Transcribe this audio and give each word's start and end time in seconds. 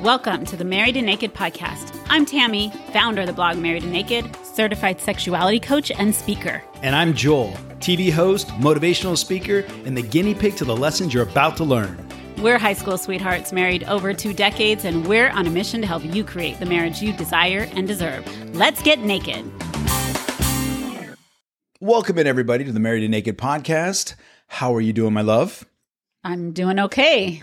welcome 0.00 0.46
to 0.46 0.56
the 0.56 0.64
Married 0.64 0.96
and 0.96 1.04
Naked 1.04 1.34
podcast. 1.34 1.94
I'm 2.08 2.24
Tammy, 2.24 2.72
founder 2.90 3.20
of 3.20 3.26
the 3.26 3.34
blog 3.34 3.58
Married 3.58 3.82
and 3.82 3.92
Naked, 3.92 4.34
certified 4.46 4.98
sexuality 4.98 5.60
coach 5.60 5.90
and 5.90 6.14
speaker. 6.14 6.62
And 6.80 6.96
I'm 6.96 7.12
Joel, 7.12 7.52
TV 7.80 8.10
host, 8.10 8.48
motivational 8.60 9.18
speaker, 9.18 9.58
and 9.84 9.94
the 9.94 10.00
guinea 10.00 10.34
pig 10.34 10.56
to 10.56 10.64
the 10.64 10.74
lessons 10.74 11.12
you're 11.12 11.24
about 11.24 11.58
to 11.58 11.64
learn. 11.64 12.08
We're 12.38 12.56
high 12.56 12.72
school 12.72 12.96
sweethearts 12.96 13.52
married 13.52 13.84
over 13.84 14.14
two 14.14 14.32
decades, 14.32 14.86
and 14.86 15.06
we're 15.06 15.28
on 15.28 15.46
a 15.46 15.50
mission 15.50 15.82
to 15.82 15.86
help 15.86 16.02
you 16.02 16.24
create 16.24 16.58
the 16.60 16.66
marriage 16.66 17.02
you 17.02 17.12
desire 17.12 17.68
and 17.74 17.86
deserve. 17.86 18.24
Let's 18.54 18.80
get 18.80 19.00
naked. 19.00 19.44
Welcome 21.78 22.16
in, 22.16 22.26
everybody, 22.26 22.64
to 22.64 22.72
the 22.72 22.80
Married 22.80 23.02
and 23.02 23.10
Naked 23.10 23.36
podcast. 23.36 24.14
How 24.46 24.74
are 24.74 24.80
you 24.80 24.94
doing, 24.94 25.12
my 25.12 25.20
love? 25.20 25.66
I'm 26.24 26.52
doing 26.52 26.78
okay. 26.78 27.42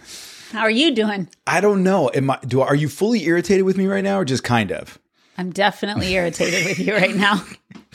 How 0.51 0.61
are 0.61 0.69
you 0.69 0.95
doing? 0.95 1.27
I 1.45 1.61
don't 1.61 1.83
know. 1.83 2.09
Am 2.13 2.29
I? 2.29 2.39
Do 2.47 2.61
are 2.61 2.75
you 2.75 2.89
fully 2.89 3.25
irritated 3.25 3.65
with 3.65 3.77
me 3.77 3.85
right 3.85 4.03
now, 4.03 4.19
or 4.19 4.25
just 4.25 4.43
kind 4.43 4.71
of? 4.71 4.99
I'm 5.37 5.51
definitely 5.51 6.13
irritated 6.13 6.65
with 6.65 6.79
you 6.79 6.93
right 6.93 7.15
now. 7.15 7.43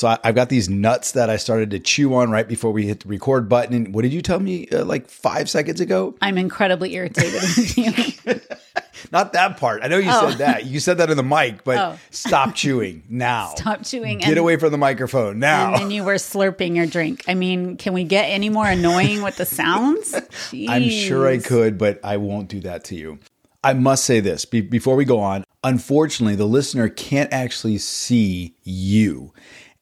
So 0.00 0.08
I, 0.08 0.18
have 0.24 0.34
got 0.34 0.48
these 0.48 0.70
nuts 0.70 1.12
that 1.12 1.28
I 1.28 1.36
started 1.36 1.72
to 1.72 1.78
chew 1.78 2.14
on 2.14 2.30
right 2.30 2.48
before 2.48 2.72
we 2.72 2.86
hit 2.86 3.00
the 3.00 3.08
record 3.10 3.50
button. 3.50 3.74
And 3.74 3.94
what 3.94 4.00
did 4.00 4.14
you 4.14 4.22
tell 4.22 4.40
me 4.40 4.66
uh, 4.68 4.82
like 4.82 5.10
five 5.10 5.50
seconds 5.50 5.78
ago? 5.78 6.14
I'm 6.22 6.38
incredibly 6.38 6.94
irritated 6.94 7.42
with 7.42 7.76
you. 7.76 8.40
Not 9.12 9.34
that 9.34 9.58
part. 9.58 9.82
I 9.84 9.88
know 9.88 9.98
you 9.98 10.08
oh. 10.10 10.30
said 10.30 10.38
that. 10.38 10.64
You 10.64 10.80
said 10.80 10.96
that 10.98 11.10
in 11.10 11.18
the 11.18 11.22
mic, 11.22 11.64
but 11.64 11.76
oh. 11.76 11.98
stop 12.08 12.54
chewing 12.54 13.02
now. 13.10 13.52
Stop 13.56 13.84
chewing. 13.84 14.20
Get 14.20 14.30
and, 14.30 14.38
away 14.38 14.56
from 14.56 14.72
the 14.72 14.78
microphone 14.78 15.38
now. 15.38 15.74
And 15.74 15.82
then 15.82 15.90
you 15.90 16.02
were 16.02 16.14
slurping 16.14 16.76
your 16.76 16.86
drink. 16.86 17.22
I 17.28 17.34
mean, 17.34 17.76
can 17.76 17.92
we 17.92 18.04
get 18.04 18.24
any 18.24 18.48
more 18.48 18.66
annoying 18.66 19.20
with 19.20 19.36
the 19.36 19.44
sounds? 19.44 20.14
I'm 20.66 20.88
sure 20.88 21.28
I 21.28 21.36
could, 21.36 21.76
but 21.76 22.00
I 22.02 22.16
won't 22.16 22.48
do 22.48 22.60
that 22.60 22.84
to 22.84 22.94
you. 22.94 23.18
I 23.62 23.74
must 23.74 24.06
say 24.06 24.20
this 24.20 24.46
be- 24.46 24.62
before 24.62 24.96
we 24.96 25.04
go 25.04 25.20
on. 25.20 25.44
Unfortunately, 25.62 26.36
the 26.36 26.46
listener 26.46 26.88
can't 26.88 27.30
actually 27.34 27.76
see 27.76 28.54
you 28.62 29.34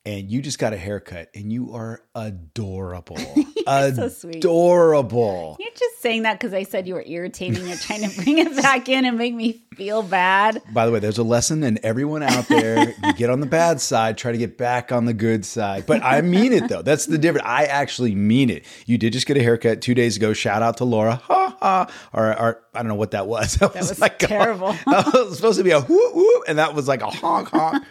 and 0.09 0.31
you 0.31 0.41
just 0.41 0.59
got 0.59 0.73
a 0.73 0.77
haircut 0.79 1.29
and 1.35 1.53
you 1.53 1.75
are 1.75 2.03
adorable. 2.15 3.19
adorable. 3.67 5.57
So 5.59 5.63
You're 5.63 5.75
just 5.77 6.01
saying 6.01 6.23
that 6.23 6.41
because 6.41 6.55
I 6.55 6.63
said 6.63 6.89
you 6.89 6.95
were 6.95 7.05
irritating. 7.07 7.67
You're 7.67 7.77
trying 7.77 8.09
to 8.09 8.17
bring 8.17 8.39
it 8.39 8.57
back 8.57 8.89
in 8.89 9.05
and 9.05 9.19
make 9.19 9.35
me 9.35 9.65
feel 9.77 10.03
bad. 10.03 10.63
By 10.73 10.87
the 10.87 10.93
way, 10.93 10.99
there's 10.99 11.19
a 11.19 11.23
lesson, 11.23 11.63
and 11.63 11.79
everyone 11.83 12.23
out 12.23 12.49
there, 12.49 12.95
you 13.05 13.13
get 13.19 13.29
on 13.29 13.41
the 13.41 13.47
bad 13.47 13.83
side, 13.83 14.17
try 14.17 14.33
to 14.33 14.39
get 14.39 14.57
back 14.57 14.93
on 14.93 15.05
the 15.05 15.13
good 15.13 15.45
side. 15.45 15.85
But 15.85 16.03
I 16.03 16.23
mean 16.23 16.55
it 16.55 16.69
though. 16.71 16.81
That's 16.81 17.05
the 17.05 17.19
difference. 17.19 17.47
I 17.47 17.67
actually 17.67 18.15
mean 18.15 18.49
it. 18.49 18.65
You 18.87 18.97
did 18.97 19.13
just 19.13 19.27
get 19.27 19.37
a 19.37 19.43
haircut 19.43 19.83
two 19.83 19.95
days 19.95 20.17
ago. 20.17 20.33
Shout 20.33 20.63
out 20.63 20.79
to 20.79 20.87
Laura. 20.87 21.17
Ha 21.17 21.57
ha. 21.61 21.87
Or, 22.15 22.29
or 22.41 22.63
I 22.73 22.79
don't 22.79 22.89
know 22.89 22.95
what 22.95 23.11
that 23.11 23.27
was. 23.27 23.59
That, 23.59 23.75
that 23.75 23.81
was, 23.81 23.91
was, 23.91 24.01
like 24.01 24.19
terrible. 24.19 24.69
A, 24.69 24.79
that 24.87 25.13
was 25.13 25.37
supposed 25.37 25.59
to 25.59 25.65
be 25.65 25.73
a 25.73 25.81
whoop 25.81 26.15
whoop, 26.15 26.45
and 26.49 26.59
that 26.59 26.75
was 26.75 26.89
like 26.89 27.03
a 27.03 27.11
honk 27.11 27.49
honk. 27.49 27.85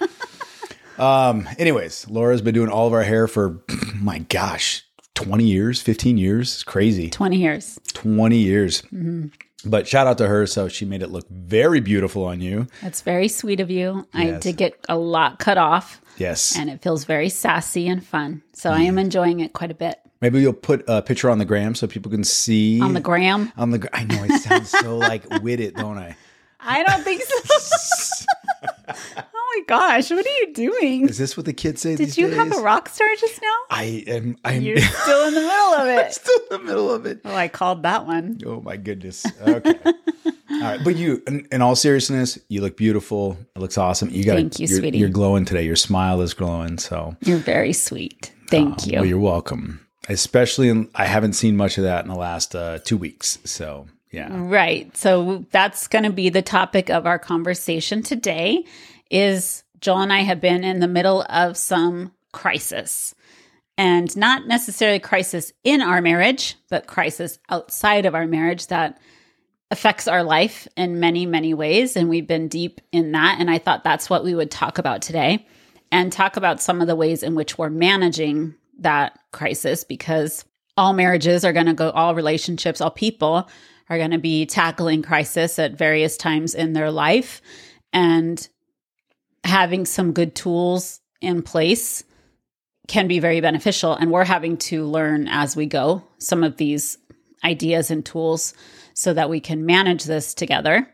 Um, 0.98 1.48
anyways, 1.58 2.09
Laura's 2.09 2.42
been 2.42 2.53
doing 2.53 2.70
all 2.70 2.88
of 2.88 2.94
our 2.94 3.03
hair 3.03 3.28
for 3.28 3.62
my 3.95 4.20
gosh, 4.20 4.84
20 5.16 5.44
years, 5.44 5.81
15 5.81 6.17
years. 6.17 6.53
It's 6.56 6.64
crazy. 6.64 7.09
20 7.09 7.38
years. 7.38 7.80
20 7.94 8.38
years. 8.38 8.81
Mm-hmm. 8.84 9.28
But 9.66 9.88
shout 9.88 10.08
out 10.08 10.18
to 10.20 10.28
her. 10.28 10.45
So 10.45 10.68
she 10.68 10.86
made 10.86 11.02
it 11.02 11.09
look 11.09 11.28
very 11.30 11.80
beautiful 11.80 12.23
on 12.25 12.42
you. 12.42 12.68
That's 12.81 13.02
very 13.02 13.28
sweet 13.28 13.59
of 13.59 13.72
you. 13.72 14.08
Yes. 14.14 14.36
I 14.36 14.40
did 14.40 14.58
get 14.58 14.86
a 14.88 14.98
lot 14.98 15.40
cut 15.40 15.58
off. 15.58 16.02
Yes. 16.18 16.58
And 16.58 16.70
it 16.70 16.81
feels 16.81 17.06
very 17.06 17.30
sassy 17.30 17.88
and 17.88 18.06
fun. 18.06 18.42
So 18.53 18.72
I 18.72 18.81
am 18.81 18.98
enjoying 18.98 19.40
it 19.40 19.53
quite 19.53 19.72
a 19.72 19.75
bit. 19.75 20.00
Maybe 20.20 20.42
you'll 20.42 20.53
put 20.53 20.84
a 20.88 21.02
picture 21.02 21.30
on 21.30 21.38
the 21.38 21.45
gram 21.45 21.75
so 21.75 21.86
people 21.86 22.12
can 22.12 22.23
see. 22.23 22.81
On 22.81 22.94
the 22.94 23.00
gram? 23.00 23.52
On 23.56 23.70
the 23.70 23.88
I 23.94 24.03
know 24.03 24.23
it 24.23 24.42
sounds 24.42 24.70
so 24.70 24.98
like 24.98 25.23
with 25.42 25.59
it, 25.59 25.75
don't 25.75 25.98
I? 25.98 26.16
I 26.59 26.84
don't 26.84 27.03
think 27.03 27.22
so. 27.22 28.25
my 29.56 29.62
gosh, 29.67 30.09
what 30.12 30.26
are 30.26 30.30
you 30.42 30.53
doing? 30.53 31.09
Is 31.09 31.17
this 31.17 31.38
what 31.38 31.45
the 31.45 31.53
kids 31.53 31.81
say? 31.81 31.95
Did 31.95 32.17
you 32.17 32.28
days? 32.28 32.36
have 32.36 32.52
a 32.52 32.62
rock 32.62 32.90
star 32.90 33.08
just 33.20 33.42
now? 33.42 33.56
I 33.69 34.03
am. 34.08 34.38
I'm 34.44 34.62
You're 34.62 34.80
still 34.80 35.28
in 35.28 35.34
the 35.34 35.41
middle 35.41 35.74
of 35.74 35.88
it. 36.06 36.13
still 36.13 36.40
in 36.52 36.58
the 36.58 36.63
middle 36.63 36.91
of 36.91 37.06
it. 37.06 37.22
Oh, 37.25 37.35
I 37.35 37.47
called 37.47 37.84
that 37.84 38.06
one. 38.06 38.40
Oh 38.46 38.62
my 38.62 38.78
goodness. 38.78 39.25
Okay. 39.41 39.75
all 39.86 40.62
right, 40.62 40.80
but 40.84 40.96
you, 40.96 41.22
in, 41.28 41.47
in, 41.52 41.62
all 41.62 41.75
seriousness, 41.75 42.40
you 42.50 42.62
look 42.62 42.78
beautiful. 42.78 43.38
It 43.56 43.59
looks 43.59 43.78
awesome. 43.78 44.09
You 44.09 44.24
got. 44.24 44.36
Thank 44.36 44.59
you, 44.59 44.68
you're, 44.68 44.80
sweetie. 44.80 44.97
You're 44.97 45.09
glowing 45.09 45.46
today. 45.46 45.63
Your 45.63 45.75
smile 45.75 46.22
is 46.22 46.34
glowing. 46.34 46.78
So 46.78 47.16
you're 47.22 47.38
very 47.38 47.74
sweet. 47.74 48.34
Thank 48.50 48.84
uh, 48.84 48.86
you. 48.86 48.94
Well, 49.00 49.06
you're 49.06 49.19
welcome. 49.19 49.86
Especially, 50.09 50.69
in, 50.69 50.90
I 50.96 51.06
haven't 51.06 51.34
seen 51.34 51.57
much 51.57 51.78
of 51.78 51.84
that 51.84 52.06
in 52.06 52.09
the 52.09 52.18
last 52.18 52.56
uh, 52.56 52.80
two 52.80 52.97
weeks. 52.97 53.40
So 53.44 53.88
yeah. 54.12 54.30
Right. 54.31 54.96
So 54.96 55.46
that's 55.52 55.88
going 55.88 56.03
to 56.03 56.12
be 56.12 56.30
the 56.30 56.41
topic 56.41 56.90
of 56.90 57.06
our 57.06 57.19
conversation 57.19 58.02
today. 58.03 58.63
Is 59.09 59.63
Joel 59.79 60.01
and 60.01 60.13
I 60.13 60.19
have 60.19 60.41
been 60.41 60.63
in 60.63 60.79
the 60.79 60.88
middle 60.88 61.25
of 61.29 61.57
some 61.57 62.13
crisis. 62.31 63.13
And 63.78 64.16
not 64.18 64.47
necessarily 64.47 65.00
crisis 65.00 65.53
in 65.63 65.81
our 65.81 66.01
marriage, 66.01 66.56
but 66.69 66.88
crisis 66.88 67.38
outside 67.50 68.06
of 68.07 68.16
our 68.16 68.25
marriage 68.25 68.68
that 68.68 69.00
affects 69.69 70.07
our 70.07 70.23
life 70.23 70.68
in 70.75 71.00
many, 71.00 71.25
many 71.25 71.53
ways. 71.53 71.95
And 71.95 72.09
we've 72.09 72.28
been 72.28 72.47
deep 72.47 72.81
in 72.91 73.12
that. 73.12 73.38
And 73.40 73.51
I 73.51 73.59
thought 73.59 73.84
that's 73.84 74.09
what 74.09 74.23
we 74.23 74.34
would 74.34 74.50
talk 74.50 74.79
about 74.79 75.01
today 75.01 75.45
and 75.91 76.12
talk 76.12 76.38
about 76.38 76.62
some 76.62 76.81
of 76.81 76.88
the 76.88 76.95
ways 76.95 77.22
in 77.22 77.35
which 77.35 77.57
we're 77.57 77.69
managing 77.69 78.56
that 78.79 79.19
crisis 79.31 79.84
because 79.84 80.44
all 80.75 80.94
marriages 80.94 81.44
are 81.44 81.53
going 81.53 81.66
to 81.66 81.74
go, 81.74 81.89
all 81.91 82.16
relationships, 82.16 82.81
all 82.81 82.91
people 82.91 83.47
are 83.89 83.97
going 83.97 84.12
to 84.12 84.18
be 84.18 84.45
tackling 84.45 85.01
crisis 85.01 85.59
at 85.59 85.78
various 85.78 86.18
times 86.18 86.56
in 86.56 86.74
their 86.74 86.91
life. 86.91 87.41
And 87.94 88.47
having 89.44 89.86
some 89.86 90.14
good 90.14 90.36
tools 90.36 91.00
in 91.22 91.42
place 91.42 92.03
can 92.88 93.08
be 93.08 93.20
very 93.20 93.42
beneficial. 93.42 93.94
And 93.94 94.12
we're 94.12 94.25
having 94.25 94.58
to 94.58 94.86
learn 94.86 95.28
as 95.28 95.56
we 95.56 95.66
go 95.66 96.03
some 96.20 96.44
of 96.44 96.58
these 96.58 96.98
ideas 97.44 97.92
and 97.92 98.06
tools 98.06 98.53
so 98.94 99.14
that 99.14 99.30
we 99.30 99.40
can 99.40 99.66
manage 99.66 100.06
this 100.06 100.34
together. 100.34 100.88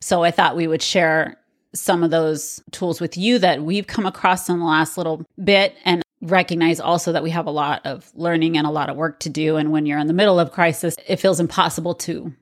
So 0.00 0.22
I 0.22 0.30
thought 0.30 0.56
we 0.56 0.66
would 0.66 0.82
share 0.82 1.36
some 1.74 2.02
of 2.02 2.10
those 2.10 2.62
tools 2.70 3.00
with 3.00 3.16
you 3.16 3.38
that 3.40 3.62
we've 3.62 3.86
come 3.86 4.06
across 4.06 4.48
in 4.48 4.58
the 4.58 4.64
last 4.64 4.96
little 4.96 5.24
bit 5.42 5.76
and 5.84 6.02
recognize 6.22 6.80
also 6.80 7.12
that 7.12 7.22
we 7.22 7.30
have 7.30 7.46
a 7.46 7.50
lot 7.50 7.84
of 7.84 8.10
learning 8.14 8.56
and 8.56 8.66
a 8.66 8.70
lot 8.70 8.88
of 8.88 8.96
work 8.96 9.20
to 9.20 9.28
do. 9.28 9.56
And 9.56 9.72
when 9.72 9.86
you're 9.86 9.98
in 9.98 10.06
the 10.06 10.12
middle 10.12 10.40
of 10.40 10.52
crisis, 10.52 10.96
it 11.06 11.16
feels 11.16 11.40
impossible 11.40 11.94
to 11.96 12.32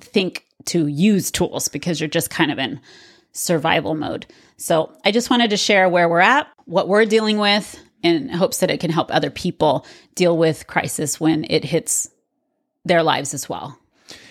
think 0.00 0.44
to 0.66 0.86
use 0.86 1.30
tools 1.30 1.68
because 1.68 2.00
you're 2.00 2.08
just 2.08 2.30
kind 2.30 2.50
of 2.50 2.58
in 2.58 2.80
survival 3.38 3.94
mode. 3.94 4.26
So 4.56 4.92
I 5.04 5.12
just 5.12 5.30
wanted 5.30 5.50
to 5.50 5.56
share 5.56 5.88
where 5.88 6.08
we're 6.08 6.20
at, 6.20 6.48
what 6.64 6.88
we're 6.88 7.04
dealing 7.04 7.38
with, 7.38 7.78
in 8.02 8.28
hopes 8.28 8.58
that 8.58 8.70
it 8.70 8.80
can 8.80 8.90
help 8.90 9.12
other 9.12 9.30
people 9.30 9.86
deal 10.14 10.36
with 10.36 10.66
crisis 10.66 11.20
when 11.20 11.44
it 11.48 11.64
hits 11.64 12.08
their 12.84 13.02
lives 13.02 13.34
as 13.34 13.48
well. 13.48 13.78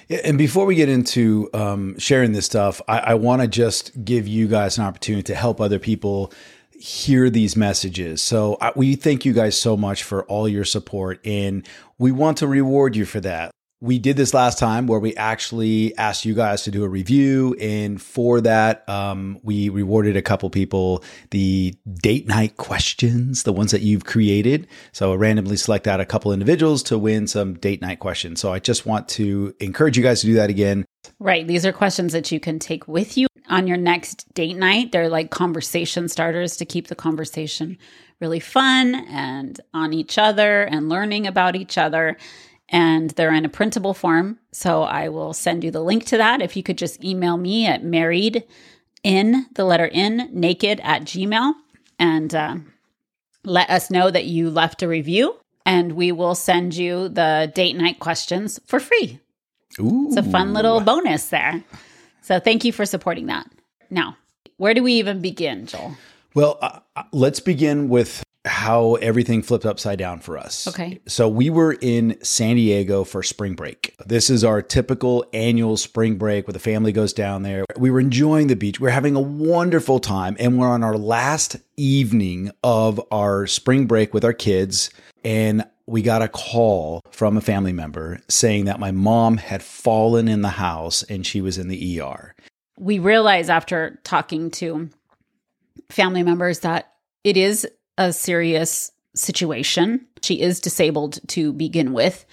And 0.09 0.37
before 0.37 0.65
we 0.65 0.75
get 0.75 0.87
into 0.87 1.49
um, 1.53 1.97
sharing 1.99 2.31
this 2.31 2.45
stuff, 2.45 2.81
I, 2.87 2.99
I 2.99 3.13
want 3.15 3.41
to 3.41 3.47
just 3.47 4.05
give 4.05 4.25
you 4.25 4.47
guys 4.47 4.77
an 4.77 4.85
opportunity 4.85 5.23
to 5.23 5.35
help 5.35 5.59
other 5.59 5.79
people 5.79 6.31
hear 6.71 7.29
these 7.29 7.57
messages. 7.57 8.21
So 8.21 8.55
uh, 8.55 8.71
we 8.75 8.95
thank 8.95 9.25
you 9.25 9.33
guys 9.33 9.59
so 9.59 9.75
much 9.75 10.03
for 10.03 10.23
all 10.25 10.47
your 10.47 10.63
support, 10.63 11.19
and 11.25 11.67
we 11.97 12.11
want 12.11 12.37
to 12.37 12.47
reward 12.47 12.95
you 12.95 13.05
for 13.05 13.19
that. 13.21 13.51
We 13.79 13.99
did 13.99 14.17
this 14.17 14.33
last 14.33 14.57
time 14.57 14.87
where 14.87 14.99
we 14.99 15.15
actually 15.15 15.95
asked 15.97 16.25
you 16.25 16.33
guys 16.33 16.63
to 16.63 16.71
do 16.71 16.83
a 16.83 16.89
review. 16.89 17.55
And 17.61 18.01
for 18.01 18.41
that, 18.41 18.87
um, 18.89 19.39
we 19.43 19.69
rewarded 19.69 20.17
a 20.17 20.21
couple 20.23 20.49
people 20.49 21.03
the 21.29 21.75
date 22.01 22.27
night 22.27 22.57
questions, 22.57 23.43
the 23.43 23.53
ones 23.53 23.69
that 23.71 23.81
you've 23.81 24.03
created. 24.03 24.67
So 24.93 25.13
I 25.13 25.15
randomly 25.15 25.57
select 25.57 25.87
out 25.87 25.99
a 25.99 26.05
couple 26.05 26.33
individuals 26.33 26.81
to 26.83 26.97
win 26.97 27.27
some 27.27 27.53
date 27.53 27.81
night 27.81 27.99
questions. 27.99 28.39
So 28.39 28.51
I 28.51 28.57
just 28.57 28.87
want 28.87 29.07
to 29.09 29.53
encourage 29.59 29.95
you 29.95 30.03
guys 30.03 30.21
to 30.21 30.27
do 30.27 30.33
that 30.33 30.49
again. 30.49 30.83
Right. 31.19 31.45
These 31.45 31.65
are 31.65 31.71
questions 31.71 32.13
that 32.13 32.31
you 32.31 32.39
can 32.39 32.57
take 32.57 32.87
with 32.87 33.15
you 33.15 33.27
on 33.47 33.67
your 33.67 33.77
next 33.77 34.33
date 34.33 34.57
night. 34.57 34.91
They're 34.91 35.07
like 35.09 35.29
conversation 35.29 36.09
starters 36.09 36.57
to 36.57 36.65
keep 36.65 36.87
the 36.87 36.95
conversation 36.95 37.77
really 38.19 38.39
fun 38.39 38.95
and 38.95 39.61
on 39.73 39.93
each 39.93 40.17
other 40.17 40.63
and 40.63 40.89
learning 40.89 41.27
about 41.27 41.55
each 41.55 41.77
other 41.77 42.17
and 42.69 43.11
they're 43.11 43.33
in 43.33 43.45
a 43.45 43.49
printable 43.49 43.93
form. 43.93 44.39
So 44.51 44.83
I 44.83 45.09
will 45.09 45.33
send 45.33 45.63
you 45.63 45.71
the 45.71 45.83
link 45.83 46.05
to 46.05 46.17
that. 46.17 46.41
If 46.41 46.55
you 46.57 46.63
could 46.63 46.77
just 46.77 47.03
email 47.03 47.37
me 47.37 47.65
at 47.65 47.83
married 47.83 48.43
in 49.03 49.45
the 49.53 49.63
letter 49.63 49.85
in 49.85 50.29
naked 50.33 50.81
at 50.83 51.03
gmail 51.03 51.53
and 51.99 52.35
uh, 52.35 52.55
let 53.43 53.69
us 53.69 53.89
know 53.89 54.11
that 54.11 54.25
you 54.25 54.49
left 54.49 54.83
a 54.83 54.87
review 54.87 55.37
and 55.65 55.93
we 55.93 56.11
will 56.11 56.35
send 56.35 56.75
you 56.75 57.09
the 57.09 57.51
date 57.53 57.75
night 57.75 57.99
questions 57.99 58.59
for 58.65 58.79
free. 58.79 59.19
Ooh. 59.79 60.07
It's 60.07 60.17
a 60.17 60.23
fun 60.23 60.53
little 60.53 60.81
bonus 60.81 61.29
there. 61.29 61.63
So 62.21 62.39
thank 62.39 62.65
you 62.65 62.71
for 62.71 62.85
supporting 62.85 63.27
that. 63.27 63.49
Now, 63.89 64.17
where 64.57 64.73
do 64.73 64.83
we 64.83 64.93
even 64.93 65.21
begin, 65.21 65.67
Joel? 65.67 65.95
Well, 66.33 66.57
uh, 66.61 66.79
uh 66.95 67.03
let's 67.11 67.39
begin 67.39 67.89
with 67.89 68.23
how 68.47 68.95
everything 68.95 69.43
flipped 69.43 69.65
upside 69.65 69.99
down 69.99 70.19
for 70.19 70.37
us. 70.37 70.67
Okay. 70.67 70.99
So 71.07 71.27
we 71.29 71.49
were 71.49 71.77
in 71.81 72.17
San 72.23 72.55
Diego 72.55 73.03
for 73.03 73.21
spring 73.21 73.53
break. 73.53 73.95
This 74.05 74.29
is 74.29 74.43
our 74.43 74.61
typical 74.61 75.25
annual 75.33 75.77
spring 75.77 76.17
break 76.17 76.47
where 76.47 76.53
the 76.53 76.59
family 76.59 76.91
goes 76.91 77.13
down 77.13 77.43
there. 77.43 77.65
We 77.77 77.91
were 77.91 77.99
enjoying 77.99 78.47
the 78.47 78.55
beach. 78.55 78.79
We 78.79 78.87
are 78.87 78.91
having 78.91 79.15
a 79.15 79.21
wonderful 79.21 79.99
time. 79.99 80.35
And 80.39 80.57
we're 80.57 80.69
on 80.69 80.83
our 80.83 80.97
last 80.97 81.57
evening 81.75 82.51
of 82.63 82.99
our 83.11 83.47
spring 83.47 83.85
break 83.85 84.13
with 84.13 84.25
our 84.25 84.33
kids. 84.33 84.89
And 85.23 85.65
we 85.85 86.01
got 86.01 86.21
a 86.21 86.27
call 86.27 87.01
from 87.11 87.37
a 87.37 87.41
family 87.41 87.73
member 87.73 88.19
saying 88.27 88.65
that 88.65 88.79
my 88.79 88.91
mom 88.91 89.37
had 89.37 89.63
fallen 89.63 90.27
in 90.27 90.41
the 90.41 90.49
house 90.49 91.03
and 91.03 91.25
she 91.25 91.41
was 91.41 91.57
in 91.57 91.67
the 91.69 92.01
ER. 92.01 92.35
We 92.79 92.99
realize 92.99 93.49
after 93.49 93.99
talking 94.03 94.51
to 94.51 94.89
family 95.89 96.23
members 96.23 96.59
that 96.59 96.93
it 97.23 97.37
is 97.37 97.67
a 97.97 98.13
serious 98.13 98.91
situation. 99.15 100.05
She 100.21 100.41
is 100.41 100.59
disabled 100.59 101.19
to 101.29 101.53
begin 101.53 101.93
with. 101.93 102.25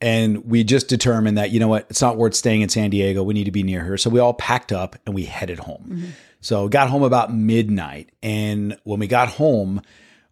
And 0.00 0.44
we 0.46 0.64
just 0.64 0.88
determined 0.88 1.38
that, 1.38 1.52
you 1.52 1.60
know 1.60 1.68
what, 1.68 1.86
it's 1.88 2.02
not 2.02 2.16
worth 2.16 2.34
staying 2.34 2.62
in 2.62 2.68
San 2.68 2.90
Diego. 2.90 3.22
We 3.22 3.34
need 3.34 3.44
to 3.44 3.52
be 3.52 3.62
near 3.62 3.82
her. 3.84 3.96
So 3.96 4.10
we 4.10 4.18
all 4.18 4.34
packed 4.34 4.72
up 4.72 4.96
and 5.06 5.14
we 5.14 5.24
headed 5.24 5.60
home. 5.60 5.84
Mm-hmm. 5.88 6.10
So 6.40 6.68
got 6.68 6.90
home 6.90 7.04
about 7.04 7.32
midnight. 7.32 8.10
And 8.20 8.76
when 8.82 8.98
we 8.98 9.06
got 9.06 9.28
home, 9.28 9.80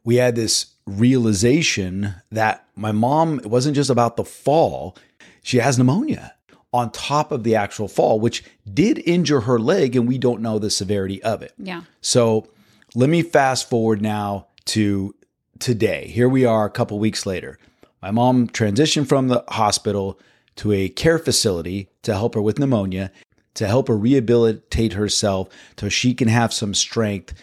we 0.02 0.16
had 0.16 0.34
this 0.34 0.74
realization 0.86 2.14
that 2.32 2.66
my 2.74 2.90
mom, 2.90 3.38
it 3.38 3.46
wasn't 3.46 3.76
just 3.76 3.90
about 3.90 4.16
the 4.16 4.24
fall, 4.24 4.96
she 5.42 5.58
has 5.58 5.78
pneumonia 5.78 6.34
on 6.72 6.90
top 6.90 7.30
of 7.30 7.44
the 7.44 7.54
actual 7.54 7.86
fall, 7.86 8.18
which 8.18 8.42
did 8.72 8.98
injure 9.06 9.42
her 9.42 9.60
leg. 9.60 9.94
And 9.94 10.08
we 10.08 10.18
don't 10.18 10.42
know 10.42 10.58
the 10.58 10.70
severity 10.70 11.22
of 11.22 11.42
it. 11.42 11.52
Yeah. 11.58 11.82
So 12.00 12.48
let 12.96 13.08
me 13.08 13.22
fast 13.22 13.70
forward 13.70 14.02
now 14.02 14.48
to 14.66 15.14
today. 15.58 16.08
Here 16.08 16.28
we 16.28 16.44
are 16.44 16.64
a 16.64 16.70
couple 16.70 16.98
weeks 16.98 17.26
later. 17.26 17.58
My 18.02 18.10
mom 18.10 18.48
transitioned 18.48 19.08
from 19.08 19.28
the 19.28 19.44
hospital 19.48 20.18
to 20.56 20.72
a 20.72 20.88
care 20.88 21.18
facility 21.18 21.88
to 22.02 22.14
help 22.14 22.34
her 22.34 22.42
with 22.42 22.58
pneumonia, 22.58 23.12
to 23.54 23.66
help 23.66 23.88
her 23.88 23.96
rehabilitate 23.96 24.94
herself 24.94 25.48
so 25.78 25.88
she 25.88 26.14
can 26.14 26.28
have 26.28 26.52
some 26.52 26.74
strength 26.74 27.34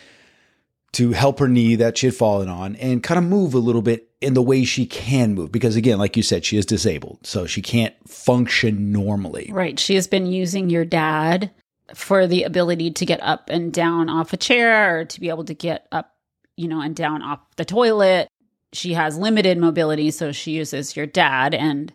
to 0.93 1.11
help 1.11 1.39
her 1.39 1.47
knee 1.47 1.75
that 1.75 1.97
she 1.97 2.07
had 2.07 2.15
fallen 2.15 2.49
on 2.49 2.75
and 2.77 3.03
kind 3.03 3.17
of 3.17 3.23
move 3.23 3.53
a 3.53 3.59
little 3.59 3.81
bit 3.81 4.09
in 4.19 4.33
the 4.33 4.41
way 4.41 4.63
she 4.63 4.85
can 4.85 5.35
move. 5.35 5.51
Because 5.51 5.75
again, 5.75 5.99
like 5.99 6.17
you 6.17 6.23
said, 6.23 6.43
she 6.43 6.57
is 6.57 6.65
disabled, 6.65 7.19
so 7.23 7.45
she 7.45 7.61
can't 7.61 7.93
function 8.07 8.91
normally. 8.91 9.49
Right. 9.51 9.79
She 9.79 9.95
has 9.95 10.07
been 10.07 10.25
using 10.25 10.69
your 10.69 10.85
dad 10.85 11.51
for 11.93 12.25
the 12.25 12.43
ability 12.43 12.91
to 12.91 13.05
get 13.05 13.21
up 13.21 13.49
and 13.49 13.71
down 13.71 14.09
off 14.09 14.33
a 14.33 14.37
chair 14.37 14.99
or 14.99 15.05
to 15.05 15.19
be 15.19 15.29
able 15.29 15.45
to 15.45 15.53
get 15.53 15.87
up 15.91 16.16
you 16.57 16.68
know, 16.68 16.81
and 16.81 16.95
down 16.95 17.21
off 17.21 17.39
the 17.56 17.65
toilet. 17.65 18.27
She 18.74 18.94
has 18.94 19.18
limited 19.18 19.57
mobility, 19.57 20.12
so 20.12 20.33
she 20.33 20.51
uses 20.51 20.95
your 20.95 21.06
dad 21.06 21.54
and 21.54 21.94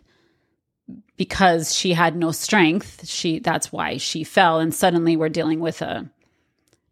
because 1.15 1.73
she 1.73 1.93
had 1.93 2.15
no 2.15 2.31
strength, 2.31 3.07
she 3.07 3.39
that's 3.39 3.71
why 3.71 3.97
she 3.97 4.23
fell 4.23 4.59
and 4.59 4.73
suddenly 4.73 5.15
we're 5.15 5.29
dealing 5.29 5.59
with 5.59 5.81
a 5.81 6.09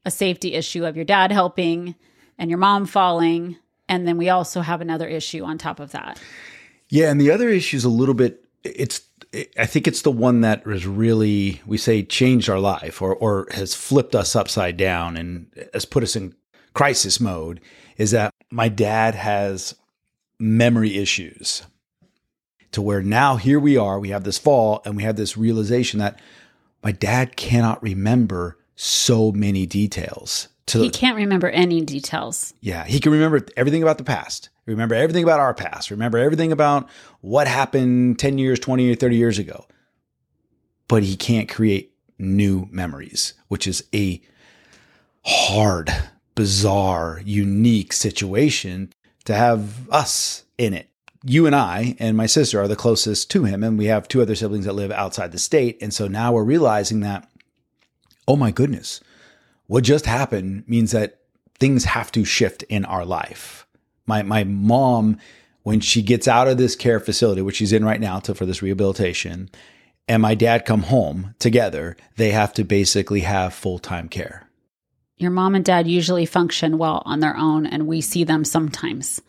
a 0.05 0.11
safety 0.11 0.53
issue 0.53 0.85
of 0.85 0.95
your 0.95 1.05
dad 1.05 1.31
helping 1.31 1.95
and 2.37 2.49
your 2.49 2.59
mom 2.59 2.85
falling 2.85 3.57
and 3.89 4.07
then 4.07 4.17
we 4.17 4.29
also 4.29 4.61
have 4.61 4.81
another 4.81 5.07
issue 5.07 5.43
on 5.43 5.57
top 5.57 5.79
of 5.79 5.91
that. 5.91 6.19
Yeah, 6.89 7.11
and 7.11 7.19
the 7.19 7.31
other 7.31 7.49
issue 7.49 7.77
is 7.77 7.83
a 7.83 7.89
little 7.89 8.15
bit 8.15 8.45
it's 8.63 9.01
I 9.57 9.65
think 9.65 9.87
it's 9.87 10.01
the 10.01 10.11
one 10.11 10.41
that 10.41 10.65
has 10.65 10.85
really 10.85 11.61
we 11.65 11.77
say 11.77 12.03
changed 12.03 12.49
our 12.49 12.59
life 12.59 13.01
or 13.01 13.15
or 13.15 13.47
has 13.51 13.73
flipped 13.73 14.15
us 14.15 14.35
upside 14.35 14.77
down 14.77 15.17
and 15.17 15.47
has 15.73 15.85
put 15.85 16.03
us 16.03 16.15
in 16.15 16.35
crisis 16.73 17.19
mode 17.19 17.59
is 17.97 18.11
that 18.11 18.33
my 18.49 18.69
dad 18.69 19.15
has 19.15 19.75
memory 20.39 20.97
issues 20.97 21.63
to 22.71 22.81
where 22.81 23.01
now 23.01 23.35
here 23.35 23.59
we 23.59 23.77
are, 23.77 23.99
we 23.99 24.09
have 24.09 24.23
this 24.23 24.37
fall 24.37 24.81
and 24.85 24.95
we 24.95 25.03
have 25.03 25.15
this 25.15 25.37
realization 25.37 25.99
that 25.99 26.19
my 26.83 26.91
dad 26.91 27.35
cannot 27.35 27.81
remember 27.83 28.57
so 28.75 29.31
many 29.31 29.65
details. 29.65 30.47
To, 30.67 30.79
he 30.79 30.89
can't 30.89 31.17
remember 31.17 31.49
any 31.49 31.81
details. 31.81 32.53
Yeah, 32.61 32.85
he 32.85 32.99
can 32.99 33.11
remember 33.11 33.45
everything 33.57 33.83
about 33.83 33.97
the 33.97 34.03
past. 34.03 34.49
Remember 34.65 34.95
everything 34.95 35.23
about 35.23 35.39
our 35.39 35.53
past. 35.53 35.91
Remember 35.91 36.17
everything 36.17 36.51
about 36.51 36.89
what 37.19 37.47
happened 37.47 38.19
10 38.19 38.37
years, 38.37 38.59
20 38.59 38.91
or 38.91 38.95
30 38.95 39.15
years 39.15 39.37
ago. 39.37 39.65
But 40.87 41.03
he 41.03 41.15
can't 41.15 41.49
create 41.49 41.93
new 42.17 42.67
memories, 42.71 43.33
which 43.47 43.67
is 43.67 43.83
a 43.93 44.21
hard 45.23 45.93
bizarre, 46.35 47.21
unique 47.25 47.93
situation 47.93 48.91
to 49.25 49.33
have 49.33 49.89
us 49.89 50.43
in 50.57 50.73
it. 50.73 50.89
You 51.23 51.45
and 51.45 51.55
I 51.55 51.95
and 51.99 52.17
my 52.17 52.25
sister 52.25 52.59
are 52.59 52.67
the 52.67 52.75
closest 52.75 53.29
to 53.31 53.43
him, 53.43 53.63
and 53.63 53.77
we 53.77 53.85
have 53.85 54.07
two 54.07 54.21
other 54.21 54.35
siblings 54.35 54.65
that 54.65 54.73
live 54.73 54.91
outside 54.91 55.31
the 55.31 55.39
state. 55.39 55.77
And 55.81 55.93
so 55.93 56.07
now 56.07 56.33
we're 56.33 56.43
realizing 56.43 57.01
that, 57.01 57.29
oh 58.27 58.35
my 58.35 58.49
goodness, 58.49 59.01
what 59.67 59.83
just 59.83 60.05
happened 60.05 60.63
means 60.67 60.91
that 60.91 61.19
things 61.59 61.85
have 61.85 62.11
to 62.13 62.25
shift 62.25 62.63
in 62.63 62.85
our 62.85 63.05
life. 63.05 63.67
My 64.07 64.23
my 64.23 64.43
mom, 64.43 65.17
when 65.61 65.79
she 65.79 66.01
gets 66.01 66.27
out 66.27 66.47
of 66.47 66.57
this 66.57 66.75
care 66.75 66.99
facility, 66.99 67.43
which 67.43 67.57
she's 67.57 67.71
in 67.71 67.85
right 67.85 68.01
now 68.01 68.19
to, 68.21 68.33
for 68.33 68.47
this 68.47 68.63
rehabilitation, 68.63 69.49
and 70.07 70.23
my 70.23 70.33
dad 70.33 70.65
come 70.65 70.83
home 70.83 71.35
together, 71.37 71.95
they 72.15 72.31
have 72.31 72.51
to 72.53 72.63
basically 72.63 73.21
have 73.21 73.53
full 73.53 73.77
time 73.77 74.09
care 74.09 74.47
your 75.21 75.31
mom 75.31 75.55
and 75.55 75.63
dad 75.63 75.87
usually 75.87 76.25
function 76.25 76.77
well 76.77 77.03
on 77.05 77.19
their 77.19 77.37
own, 77.37 77.65
and 77.65 77.87
we 77.87 78.01
see 78.01 78.23
them 78.23 78.43
sometimes. 78.43 79.21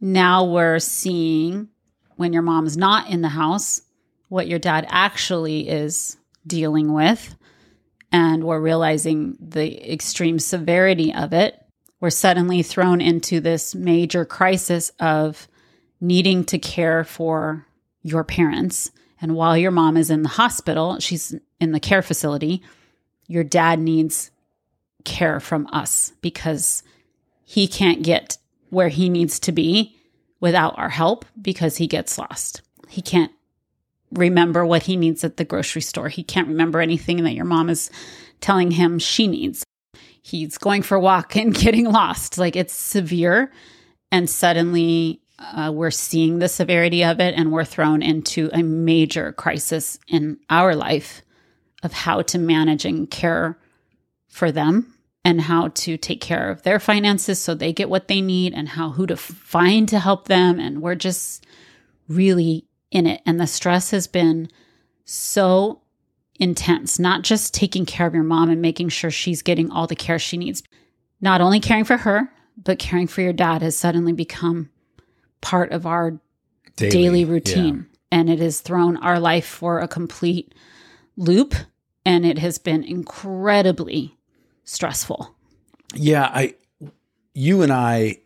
Now 0.00 0.44
we're 0.44 0.80
seeing 0.80 1.68
when 2.16 2.32
your 2.32 2.42
mom's 2.42 2.76
not 2.76 3.08
in 3.08 3.22
the 3.22 3.28
house 3.28 3.82
what 4.28 4.48
your 4.48 4.58
dad 4.58 4.86
actually 4.88 5.68
is 5.68 6.16
dealing 6.46 6.92
with. 6.92 7.34
And 8.10 8.44
we're 8.44 8.60
realizing 8.60 9.36
the 9.40 9.92
extreme 9.92 10.38
severity 10.38 11.14
of 11.14 11.32
it. 11.32 11.62
We're 12.00 12.10
suddenly 12.10 12.62
thrown 12.62 13.00
into 13.00 13.40
this 13.40 13.74
major 13.74 14.24
crisis 14.24 14.90
of 14.98 15.48
needing 16.00 16.44
to 16.46 16.58
care 16.58 17.04
for 17.04 17.66
your 18.02 18.24
parents. 18.24 18.90
And 19.20 19.36
while 19.36 19.56
your 19.56 19.70
mom 19.70 19.96
is 19.96 20.10
in 20.10 20.22
the 20.22 20.28
hospital, 20.30 20.98
she's 20.98 21.34
in 21.60 21.72
the 21.72 21.80
care 21.80 22.02
facility, 22.02 22.62
your 23.28 23.44
dad 23.44 23.78
needs 23.78 24.30
care 25.04 25.40
from 25.40 25.66
us 25.72 26.12
because 26.20 26.82
he 27.44 27.66
can't 27.66 28.02
get 28.02 28.38
where 28.70 28.88
he 28.88 29.08
needs 29.08 29.38
to 29.40 29.52
be 29.52 29.96
without 30.40 30.76
our 30.78 30.88
help 30.88 31.24
because 31.40 31.76
he 31.76 31.86
gets 31.86 32.18
lost. 32.18 32.62
He 32.88 33.02
can't 33.02 33.32
remember 34.10 34.64
what 34.64 34.84
he 34.84 34.96
needs 34.96 35.24
at 35.24 35.36
the 35.36 35.44
grocery 35.44 35.82
store. 35.82 36.08
He 36.08 36.22
can't 36.22 36.48
remember 36.48 36.80
anything 36.80 37.22
that 37.24 37.34
your 37.34 37.44
mom 37.44 37.68
is 37.70 37.90
telling 38.40 38.70
him 38.70 38.98
she 38.98 39.26
needs. 39.26 39.64
He's 40.22 40.58
going 40.58 40.82
for 40.82 40.96
a 40.96 41.00
walk 41.00 41.36
and 41.36 41.54
getting 41.54 41.90
lost. 41.90 42.38
Like 42.38 42.56
it's 42.56 42.74
severe. 42.74 43.52
And 44.10 44.28
suddenly 44.28 45.20
uh, 45.38 45.72
we're 45.74 45.90
seeing 45.90 46.38
the 46.38 46.48
severity 46.48 47.04
of 47.04 47.20
it 47.20 47.34
and 47.34 47.52
we're 47.52 47.64
thrown 47.64 48.02
into 48.02 48.50
a 48.52 48.62
major 48.62 49.32
crisis 49.32 49.98
in 50.08 50.38
our 50.50 50.74
life 50.74 51.22
of 51.82 51.92
how 51.92 52.22
to 52.22 52.38
manage 52.38 52.84
and 52.84 53.10
care 53.10 53.58
for 54.28 54.52
them 54.52 54.91
and 55.24 55.40
how 55.40 55.68
to 55.68 55.96
take 55.96 56.20
care 56.20 56.50
of 56.50 56.62
their 56.62 56.80
finances 56.80 57.40
so 57.40 57.54
they 57.54 57.72
get 57.72 57.88
what 57.88 58.08
they 58.08 58.20
need 58.20 58.52
and 58.54 58.70
how 58.70 58.90
who 58.90 59.06
to 59.06 59.16
find 59.16 59.88
to 59.88 59.98
help 59.98 60.26
them. 60.26 60.58
And 60.58 60.82
we're 60.82 60.96
just 60.96 61.46
really 62.08 62.66
in 62.90 63.06
it. 63.06 63.22
And 63.24 63.40
the 63.40 63.46
stress 63.46 63.90
has 63.92 64.06
been 64.06 64.48
so 65.04 65.80
intense 66.40 66.98
not 66.98 67.22
just 67.22 67.54
taking 67.54 67.86
care 67.86 68.06
of 68.06 68.14
your 68.14 68.24
mom 68.24 68.50
and 68.50 68.60
making 68.60 68.88
sure 68.88 69.10
she's 69.10 69.42
getting 69.42 69.70
all 69.70 69.86
the 69.86 69.94
care 69.94 70.18
she 70.18 70.36
needs. 70.36 70.62
Not 71.20 71.40
only 71.40 71.60
caring 71.60 71.84
for 71.84 71.98
her 71.98 72.32
but 72.56 72.78
caring 72.78 73.06
for 73.06 73.20
your 73.20 73.32
dad 73.32 73.62
has 73.62 73.76
suddenly 73.76 74.12
become 74.12 74.70
part 75.40 75.70
of 75.72 75.86
our 75.86 76.18
daily, 76.76 76.90
daily 76.90 77.24
routine. 77.24 77.76
Yeah. 77.76 78.18
and 78.18 78.30
it 78.30 78.40
has 78.40 78.60
thrown 78.60 78.96
our 78.96 79.20
life 79.20 79.46
for 79.46 79.78
a 79.78 79.88
complete 79.88 80.54
loop. 81.16 81.54
And 82.04 82.26
it 82.26 82.38
has 82.38 82.58
been 82.58 82.82
incredibly 82.82 84.16
stressful. 84.64 85.34
Yeah, 85.94 86.30
I 86.32 86.54
you 87.34 87.62
and 87.62 87.72
I 87.72 88.18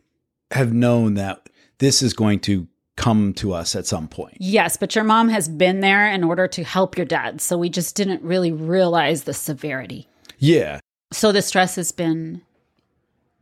have 0.50 0.73
known 0.73 1.14
that 1.14 1.49
this 1.78 2.02
is 2.02 2.12
going 2.12 2.40
to 2.40 2.66
come 2.97 3.35
to 3.35 3.52
us 3.52 3.76
at 3.76 3.87
some 3.87 4.09
point. 4.09 4.37
Yes, 4.40 4.76
but 4.76 4.95
your 4.95 5.05
mom 5.05 5.28
has 5.28 5.49
been 5.49 5.81
there 5.81 6.11
in 6.11 6.25
order 6.25 6.49
to 6.49 6.64
help 6.64 6.97
your 6.97 7.07
dad, 7.07 7.40
so 7.40 7.59
we 7.59 7.69
just 7.69 7.95
didn't 7.95 8.23
really 8.23 8.50
realize 8.50 9.25
the 9.25 9.35
severity. 9.35 10.09
Yeah. 10.38 10.81
So 11.12 11.31
the 11.31 11.43
stress 11.43 11.76
has 11.76 11.93
been 11.93 12.43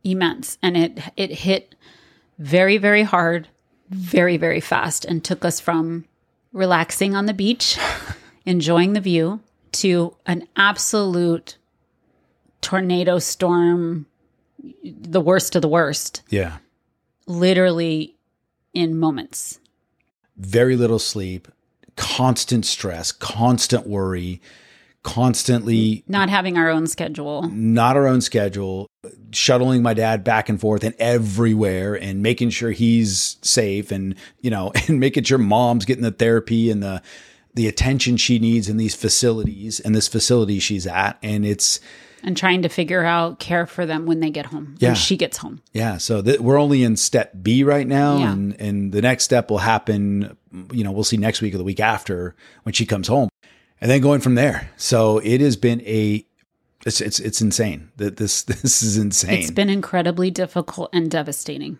immense 0.03 0.57
and 0.61 0.77
it 0.77 0.99
it 1.17 1.31
hit 1.31 1.75
very 2.37 2.77
very 2.77 3.03
hard, 3.03 3.47
very 3.89 4.37
very 4.37 4.59
fast 4.59 5.05
and 5.05 5.23
took 5.23 5.43
us 5.43 5.59
from 5.59 6.05
relaxing 6.53 7.15
on 7.15 7.25
the 7.25 7.33
beach, 7.33 7.77
enjoying 8.45 8.93
the 8.93 9.01
view 9.01 9.39
to 9.71 10.15
an 10.25 10.47
absolute 10.55 11.57
tornado 12.65 13.19
storm, 13.19 14.07
the 14.83 15.21
worst 15.21 15.55
of 15.55 15.61
the 15.61 15.67
worst. 15.67 16.23
Yeah. 16.29 16.57
literally 17.27 18.15
in 18.73 18.97
moments. 18.97 19.59
Very 20.35 20.75
little 20.75 20.97
sleep, 20.97 21.47
constant 21.95 22.65
stress, 22.65 23.11
constant 23.11 23.85
worry, 23.85 24.41
constantly 25.03 26.03
not 26.07 26.29
having 26.29 26.57
our 26.57 26.71
own 26.71 26.87
schedule, 26.87 27.43
not 27.49 27.95
our 27.95 28.07
own 28.07 28.19
schedule, 28.21 28.87
shuttling 29.31 29.83
my 29.83 29.93
dad 29.93 30.23
back 30.23 30.49
and 30.49 30.59
forth 30.59 30.83
and 30.83 30.95
everywhere 30.97 31.93
and 31.93 32.23
making 32.23 32.49
sure 32.49 32.71
he's 32.71 33.37
safe 33.43 33.91
and, 33.91 34.15
you 34.41 34.49
know, 34.49 34.71
and 34.87 34.99
making 34.99 35.23
sure 35.23 35.37
mom's 35.37 35.85
getting 35.85 36.03
the 36.03 36.09
therapy 36.11 36.71
and 36.71 36.81
the, 36.81 36.99
the 37.53 37.67
attention 37.67 38.17
she 38.17 38.39
needs 38.39 38.67
in 38.67 38.77
these 38.77 38.95
facilities 38.95 39.79
and 39.79 39.93
this 39.93 40.07
facility 40.07 40.57
she's 40.57 40.87
at. 40.87 41.19
And 41.21 41.45
it's, 41.45 41.79
and 42.25 42.35
trying 42.35 42.63
to 42.63 42.69
figure 42.69 43.05
out 43.05 43.39
care 43.39 43.65
for 43.67 43.85
them 43.85 44.05
when 44.05 44.19
they 44.19 44.31
get 44.31 44.47
home. 44.47 44.75
Yeah. 44.79 44.89
When 44.89 44.95
she 44.95 45.15
gets 45.15 45.37
home. 45.37 45.61
Yeah. 45.73 45.97
So 45.97 46.21
th- 46.21 46.39
we're 46.39 46.59
only 46.59 46.83
in 46.83 46.97
step 46.97 47.31
B 47.41 47.63
right 47.63 47.87
now. 47.87 48.17
Yeah. 48.17 48.33
And, 48.33 48.59
and 48.59 48.91
the 48.91 49.01
next 49.01 49.23
step 49.25 49.49
will 49.49 49.59
happen, 49.59 50.35
you 50.73 50.83
know, 50.83 50.91
we'll 50.91 51.03
see 51.03 51.17
next 51.17 51.41
week 51.41 51.53
or 51.53 51.57
the 51.59 51.63
week 51.63 51.79
after 51.79 52.35
when 52.63 52.73
she 52.73 52.85
comes 52.85 53.07
home 53.07 53.29
and 53.79 53.89
then 53.91 54.01
going 54.01 54.21
from 54.21 54.35
there. 54.35 54.71
So 54.75 55.19
it 55.19 55.39
has 55.39 55.55
been 55.55 55.81
a, 55.81 56.25
it's, 56.85 56.99
it's, 56.99 57.19
it's 57.19 57.41
insane 57.41 57.91
that 57.97 58.17
this, 58.17 58.41
this 58.43 58.81
is 58.83 58.97
insane. 58.97 59.39
It's 59.39 59.51
been 59.51 59.69
incredibly 59.69 60.31
difficult 60.31 60.89
and 60.93 61.09
devastating. 61.11 61.77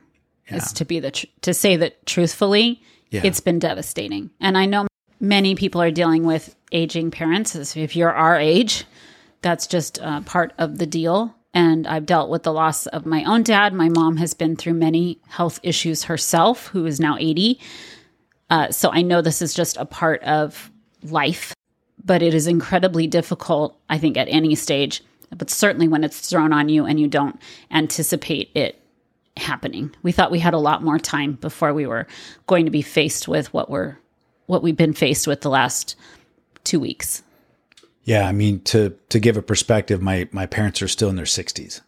Yeah. 0.49 0.57
Is 0.57 0.71
to 0.73 0.85
be 0.85 0.99
the, 0.99 1.09
tr- 1.11 1.25
to 1.41 1.53
say 1.55 1.75
that 1.77 2.05
truthfully, 2.05 2.83
Yeah. 3.09 3.21
it's 3.23 3.39
been 3.39 3.57
devastating. 3.57 4.29
And 4.39 4.55
I 4.57 4.67
know 4.67 4.85
many 5.19 5.55
people 5.55 5.81
are 5.81 5.89
dealing 5.89 6.23
with 6.23 6.55
aging 6.71 7.09
parents. 7.09 7.55
If 7.75 7.95
you're 7.95 8.13
our 8.13 8.37
age, 8.39 8.85
that's 9.41 9.67
just 9.67 10.01
uh, 10.01 10.21
part 10.21 10.53
of 10.57 10.77
the 10.77 10.85
deal. 10.85 11.35
And 11.53 11.87
I've 11.87 12.05
dealt 12.05 12.29
with 12.29 12.43
the 12.43 12.51
loss 12.51 12.85
of 12.87 13.05
my 13.05 13.23
own 13.23 13.43
dad. 13.43 13.73
My 13.73 13.89
mom 13.89 14.17
has 14.17 14.33
been 14.33 14.55
through 14.55 14.73
many 14.73 15.19
health 15.27 15.59
issues 15.63 16.03
herself, 16.03 16.67
who 16.67 16.85
is 16.85 16.99
now 16.99 17.17
80. 17.17 17.59
Uh, 18.49 18.71
so 18.71 18.91
I 18.91 19.01
know 19.01 19.21
this 19.21 19.41
is 19.41 19.53
just 19.53 19.77
a 19.77 19.85
part 19.85 20.21
of 20.23 20.69
life, 21.03 21.53
but 22.03 22.21
it 22.21 22.33
is 22.33 22.47
incredibly 22.47 23.07
difficult, 23.07 23.79
I 23.89 23.97
think, 23.97 24.17
at 24.17 24.27
any 24.29 24.55
stage, 24.55 25.01
but 25.35 25.49
certainly 25.49 25.87
when 25.87 26.03
it's 26.03 26.29
thrown 26.29 26.53
on 26.53 26.69
you 26.69 26.85
and 26.85 26.99
you 26.99 27.07
don't 27.07 27.39
anticipate 27.71 28.51
it 28.53 28.81
happening. 29.37 29.93
We 30.03 30.11
thought 30.11 30.31
we 30.31 30.39
had 30.39 30.53
a 30.53 30.59
lot 30.59 30.83
more 30.83 30.99
time 30.99 31.33
before 31.33 31.73
we 31.73 31.85
were 31.85 32.07
going 32.47 32.65
to 32.65 32.71
be 32.71 32.81
faced 32.81 33.27
with 33.27 33.53
what 33.53 33.69
we're 33.69 33.97
what 34.47 34.61
we've 34.61 34.77
been 34.77 34.93
faced 34.93 35.25
with 35.25 35.41
the 35.41 35.49
last 35.49 35.95
two 36.63 36.79
weeks. 36.79 37.23
Yeah, 38.05 38.27
I 38.27 38.31
mean 38.31 38.61
to 38.65 38.95
to 39.09 39.19
give 39.19 39.35
a 39.35 39.41
perspective, 39.41 40.01
my 40.01 40.29
my 40.31 40.45
parents 40.45 40.81
are 40.81 40.87
still 40.87 41.09
in 41.09 41.15
their 41.15 41.25
60s 41.25 41.81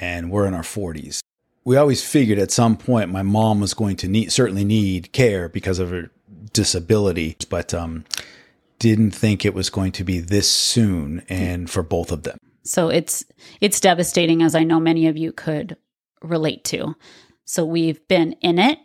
and 0.00 0.30
we're 0.30 0.46
in 0.46 0.54
our 0.54 0.62
40s. 0.62 1.20
We 1.64 1.76
always 1.76 2.02
figured 2.02 2.38
at 2.38 2.50
some 2.50 2.76
point 2.76 3.10
my 3.10 3.22
mom 3.22 3.60
was 3.60 3.74
going 3.74 3.96
to 3.96 4.08
need 4.08 4.32
certainly 4.32 4.64
need 4.64 5.12
care 5.12 5.48
because 5.48 5.78
of 5.78 5.90
her 5.90 6.10
disability, 6.52 7.36
but 7.48 7.72
um 7.72 8.04
didn't 8.78 9.12
think 9.12 9.44
it 9.44 9.54
was 9.54 9.70
going 9.70 9.92
to 9.92 10.02
be 10.02 10.18
this 10.18 10.50
soon 10.50 11.22
and 11.28 11.70
for 11.70 11.84
both 11.84 12.10
of 12.10 12.24
them. 12.24 12.38
So 12.64 12.88
it's 12.88 13.24
it's 13.60 13.78
devastating 13.78 14.42
as 14.42 14.54
I 14.54 14.64
know 14.64 14.80
many 14.80 15.06
of 15.06 15.18
you 15.18 15.32
could 15.32 15.76
relate 16.22 16.64
to. 16.64 16.96
So 17.44 17.64
we've 17.66 18.06
been 18.08 18.32
in 18.40 18.58
it 18.58 18.78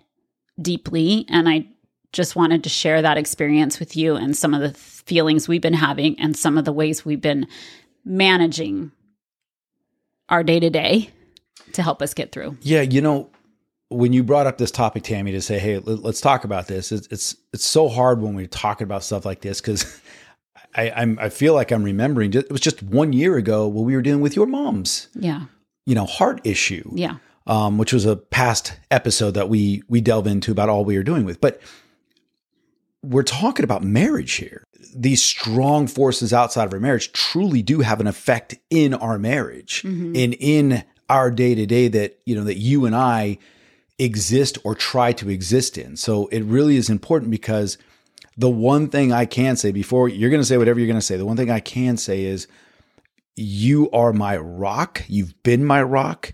deeply 0.62 1.26
and 1.30 1.48
I 1.48 1.68
just 2.18 2.36
wanted 2.36 2.64
to 2.64 2.70
share 2.70 3.02
that 3.02 3.18
experience 3.18 3.80
with 3.80 3.96
you 3.96 4.16
and 4.16 4.36
some 4.36 4.54
of 4.54 4.60
the 4.62 4.74
feelings 4.74 5.48
we've 5.48 5.62
been 5.62 5.74
having 5.74 6.20
and 6.20 6.36
some 6.36 6.58
of 6.58 6.66
the 6.66 6.74
ways 6.74 7.06
we've 7.06 7.22
been 7.22 7.48
managing 8.04 8.92
our 10.28 10.44
day 10.44 10.60
to 10.60 10.70
day 10.70 11.10
to 11.74 11.82
help 11.84 12.02
us 12.02 12.14
get 12.14 12.32
through. 12.32 12.58
Yeah, 12.62 12.82
you 12.82 13.02
know, 13.02 13.30
when 13.90 14.12
you 14.14 14.24
brought 14.24 14.48
up 14.48 14.58
this 14.58 14.72
topic, 14.72 15.04
Tammy, 15.04 15.32
to 15.32 15.42
say, 15.42 15.60
"Hey, 15.60 15.78
let, 15.78 16.04
us 16.04 16.20
talk 16.20 16.44
about 16.44 16.68
this," 16.68 16.92
it's, 16.92 17.08
it's 17.12 17.36
it's 17.54 17.66
so 17.66 17.88
hard 17.88 18.22
when 18.22 18.34
we're 18.36 18.48
talking 18.48 18.84
about 18.86 19.04
stuff 19.04 19.24
like 19.26 19.42
this 19.42 19.62
because 19.62 20.02
I 20.76 20.92
I'm, 20.92 21.18
I 21.22 21.30
feel 21.30 21.54
like 21.54 21.72
I'm 21.72 21.84
remembering. 21.84 22.34
It 22.34 22.52
was 22.52 22.62
just 22.62 22.82
one 22.84 23.14
year 23.14 23.38
ago 23.38 23.68
when 23.68 23.86
we 23.86 23.96
were 23.96 24.02
dealing 24.02 24.22
with 24.22 24.36
your 24.36 24.48
mom's, 24.48 25.08
Yeah. 25.14 25.44
you 25.86 25.96
know, 25.96 26.06
heart 26.06 26.42
issue, 26.44 26.90
Yeah. 26.94 27.18
um, 27.46 27.78
which 27.78 27.94
was 27.94 28.06
a 28.06 28.16
past 28.18 28.74
episode 28.92 29.36
that 29.36 29.48
we 29.50 29.84
we 29.88 30.02
delve 30.02 30.28
into 30.28 30.52
about 30.52 30.68
all 30.68 30.84
we 30.84 30.98
were 30.98 31.04
doing 31.04 31.24
with, 31.26 31.40
but. 31.40 31.62
We're 33.10 33.24
talking 33.24 33.64
about 33.64 33.84
marriage 33.84 34.34
here. 34.34 34.64
These 34.96 35.24
strong 35.24 35.88
forces 35.88 36.34
outside 36.34 36.66
of 36.66 36.74
our 36.74 36.80
marriage 36.80 37.12
truly 37.14 37.62
do 37.62 37.82
have 37.82 38.00
an 38.02 38.08
effect 38.08 38.56
in 38.70 38.94
our 38.94 39.18
marriage 39.18 39.84
mm-hmm. 39.84 40.14
and 40.16 40.36
in 40.40 40.84
our 41.10 41.32
day 41.32 41.56
to 41.56 41.66
day 41.66 41.88
that, 41.88 42.20
you 42.26 42.36
know, 42.36 42.44
that 42.44 42.58
you 42.58 42.86
and 42.86 42.96
I 42.96 43.38
exist 43.98 44.58
or 44.64 44.76
try 44.76 45.14
to 45.14 45.30
exist 45.30 45.78
in. 45.78 45.96
So 45.96 46.28
it 46.28 46.44
really 46.44 46.76
is 46.76 46.90
important 46.90 47.32
because 47.32 47.78
the 48.38 48.50
one 48.50 48.90
thing 48.90 49.12
I 49.12 49.26
can 49.26 49.56
say 49.56 49.72
before 49.72 50.10
you're 50.10 50.30
going 50.30 50.42
to 50.42 50.46
say 50.46 50.58
whatever 50.58 50.80
you're 50.80 50.88
going 50.88 51.00
to 51.00 51.06
say, 51.06 51.18
the 51.18 51.26
one 51.26 51.38
thing 51.38 51.50
I 51.50 51.60
can 51.60 51.98
say 51.98 52.24
is 52.24 52.48
you 53.36 53.90
are 53.92 54.14
my 54.14 54.38
rock. 54.38 55.04
You've 55.08 55.42
been 55.44 55.66
my 55.66 55.82
rock 55.82 56.34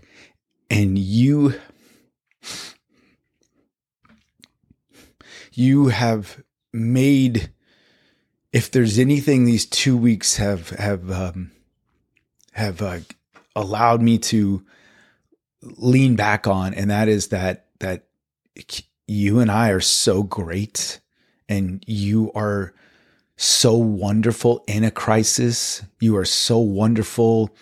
and 0.70 0.98
you 0.98 1.54
you 5.52 5.88
have 5.88 6.42
made 6.74 7.50
if 8.52 8.70
there's 8.70 8.98
anything 8.98 9.44
these 9.44 9.66
2 9.66 9.96
weeks 9.96 10.36
have 10.36 10.70
have 10.70 11.10
um 11.10 11.50
have 12.52 12.82
uh, 12.82 12.98
allowed 13.56 14.02
me 14.02 14.18
to 14.18 14.64
lean 15.62 16.16
back 16.16 16.46
on 16.46 16.74
and 16.74 16.90
that 16.90 17.08
is 17.08 17.28
that 17.28 17.66
that 17.80 18.06
you 19.06 19.40
and 19.40 19.50
I 19.50 19.70
are 19.70 19.80
so 19.80 20.22
great 20.22 21.00
and 21.48 21.84
you 21.86 22.32
are 22.34 22.72
so 23.36 23.74
wonderful 23.74 24.64
in 24.66 24.84
a 24.84 24.90
crisis. 24.90 25.82
You 26.00 26.16
are 26.16 26.24
so 26.24 26.58
wonderful 26.58 27.54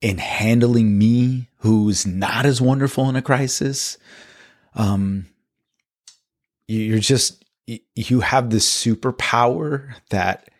in 0.00 0.18
handling 0.18 0.98
me 0.98 1.48
who's 1.58 2.06
not 2.06 2.44
as 2.44 2.60
wonderful 2.60 3.08
in 3.08 3.16
a 3.16 3.22
crisis. 3.22 3.98
Um 4.74 5.26
you're 6.66 6.98
just 6.98 7.43
you 7.66 8.20
have 8.20 8.50
this 8.50 8.68
superpower 8.68 9.94
that 10.10 10.50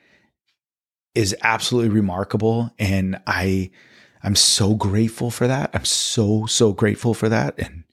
is 1.14 1.36
absolutely 1.42 1.90
remarkable 1.90 2.70
and 2.78 3.20
i 3.26 3.70
i'm 4.22 4.34
so 4.34 4.74
grateful 4.74 5.30
for 5.30 5.46
that. 5.46 5.70
I'm 5.74 5.84
so 5.84 6.46
so 6.46 6.72
grateful 6.72 7.14
for 7.14 7.28
that 7.28 7.54
and 7.58 7.84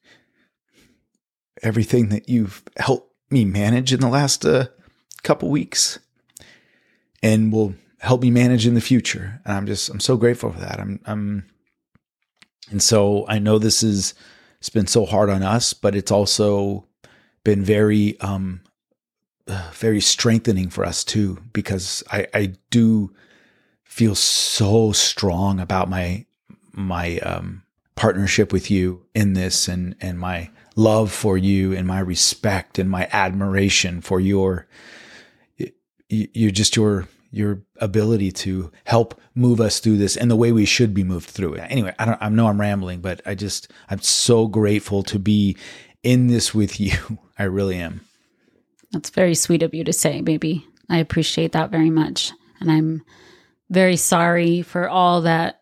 everything 1.62 2.10
that 2.10 2.30
you've 2.30 2.64
helped 2.78 3.14
me 3.30 3.46
manage 3.46 3.94
in 3.94 4.00
the 4.00 4.10
last 4.10 4.46
uh, 4.46 4.68
couple 5.24 5.50
weeks 5.50 6.00
and 7.22 7.52
will 7.54 7.76
help 8.00 8.22
me 8.22 8.32
manage 8.32 8.66
in 8.66 8.74
the 8.74 8.82
future 8.82 9.42
and 9.46 9.56
i'm 9.56 9.68
just 9.68 9.90
i'm 9.90 10.00
so 10.00 10.18
grateful 10.18 10.52
for 10.52 10.60
that. 10.60 10.80
I'm 10.80 11.00
i'm 11.06 11.46
and 12.72 12.82
so 12.82 13.26
i 13.28 13.38
know 13.40 13.60
this 13.60 13.84
is 13.84 14.14
it's 14.58 14.70
been 14.70 14.88
so 14.88 15.06
hard 15.06 15.30
on 15.30 15.44
us 15.44 15.74
but 15.74 15.96
it's 15.96 16.12
also 16.12 16.88
been 17.44 17.64
very 17.64 18.20
um 18.22 18.62
very 19.74 20.02
strengthening 20.02 20.70
for 20.70 20.86
us 20.86 21.04
too 21.04 21.38
because 21.54 22.04
i 22.12 22.28
i 22.34 22.54
do 22.70 23.14
feel 23.84 24.16
so 24.16 24.92
strong 24.92 25.60
about 25.60 25.90
my 25.90 26.26
my 26.74 27.18
um 27.20 27.64
partnership 27.96 28.54
with 28.54 28.72
you 28.72 29.06
in 29.14 29.34
this 29.34 29.68
and 29.68 29.96
and 30.00 30.20
my 30.20 30.50
love 30.76 31.12
for 31.12 31.38
you 31.38 31.74
and 31.74 31.88
my 31.88 32.00
respect 32.00 32.80
and 32.80 32.90
my 32.90 33.08
admiration 33.12 34.02
for 34.02 34.20
your 34.20 34.68
you're 36.10 36.52
just 36.52 36.76
your 36.76 37.08
your 37.32 37.62
ability 37.78 38.32
to 38.32 38.72
help 38.86 39.20
move 39.34 39.62
us 39.62 39.80
through 39.80 39.98
this 39.98 40.18
and 40.18 40.30
the 40.30 40.36
way 40.36 40.52
we 40.52 40.66
should 40.66 40.94
be 40.94 41.04
moved 41.04 41.30
through 41.30 41.54
it. 41.54 41.66
Anyway, 41.70 41.96
I 41.98 42.06
don't 42.06 42.22
I 42.22 42.30
know 42.30 42.48
I'm 42.48 42.60
rambling, 42.60 43.00
but 43.00 43.22
I 43.26 43.36
just 43.36 43.72
I'm 43.90 44.02
so 44.02 44.48
grateful 44.48 45.04
to 45.04 45.18
be 45.18 45.56
in 46.04 46.28
this 46.28 46.54
with 46.54 46.80
you. 46.80 46.94
I 47.40 47.44
really 47.44 47.78
am. 47.78 48.02
That's 48.92 49.10
very 49.10 49.36
sweet 49.36 49.64
of 49.64 49.74
you 49.74 49.84
to 49.86 49.94
say, 49.94 50.22
baby. 50.22 50.68
I 50.90 50.98
appreciate 50.98 51.54
that 51.54 51.72
very 51.72 51.90
much. 51.90 52.32
And 52.60 52.72
I'm 52.72 53.04
very 53.70 53.96
sorry 53.96 54.62
for 54.62 54.90
all 54.90 55.22
that 55.22 55.62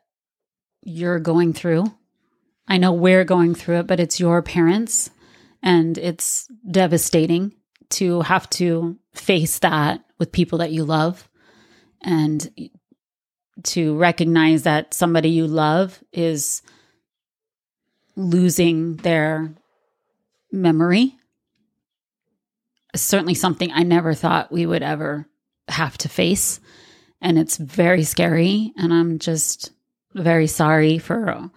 you're 0.81 1.19
going 1.19 1.53
through. 1.53 1.85
I 2.67 2.77
know 2.77 2.93
we're 2.93 3.25
going 3.25 3.55
through 3.55 3.79
it, 3.79 3.87
but 3.87 3.99
it's 3.99 4.19
your 4.19 4.41
parents 4.41 5.11
and 5.61 5.97
it's 5.97 6.47
devastating 6.69 7.53
to 7.91 8.21
have 8.21 8.49
to 8.51 8.97
face 9.13 9.59
that 9.59 10.01
with 10.17 10.31
people 10.31 10.59
that 10.59 10.71
you 10.71 10.83
love 10.83 11.27
and 12.01 12.49
to 13.63 13.95
recognize 13.97 14.63
that 14.63 14.93
somebody 14.93 15.29
you 15.29 15.45
love 15.47 16.01
is 16.13 16.61
losing 18.15 18.95
their 18.97 19.53
memory 20.51 21.18
certainly 22.95 23.33
something 23.33 23.71
I 23.71 23.83
never 23.83 24.13
thought 24.13 24.51
we 24.51 24.65
would 24.65 24.83
ever 24.83 25.27
have 25.67 25.97
to 25.99 26.09
face. 26.09 26.59
And 27.21 27.37
it's 27.37 27.57
very 27.57 28.03
scary. 28.03 28.73
And 28.77 28.93
I'm 28.93 29.19
just 29.19 29.71
very 30.13 30.47
sorry 30.47 30.97
for 30.97 31.51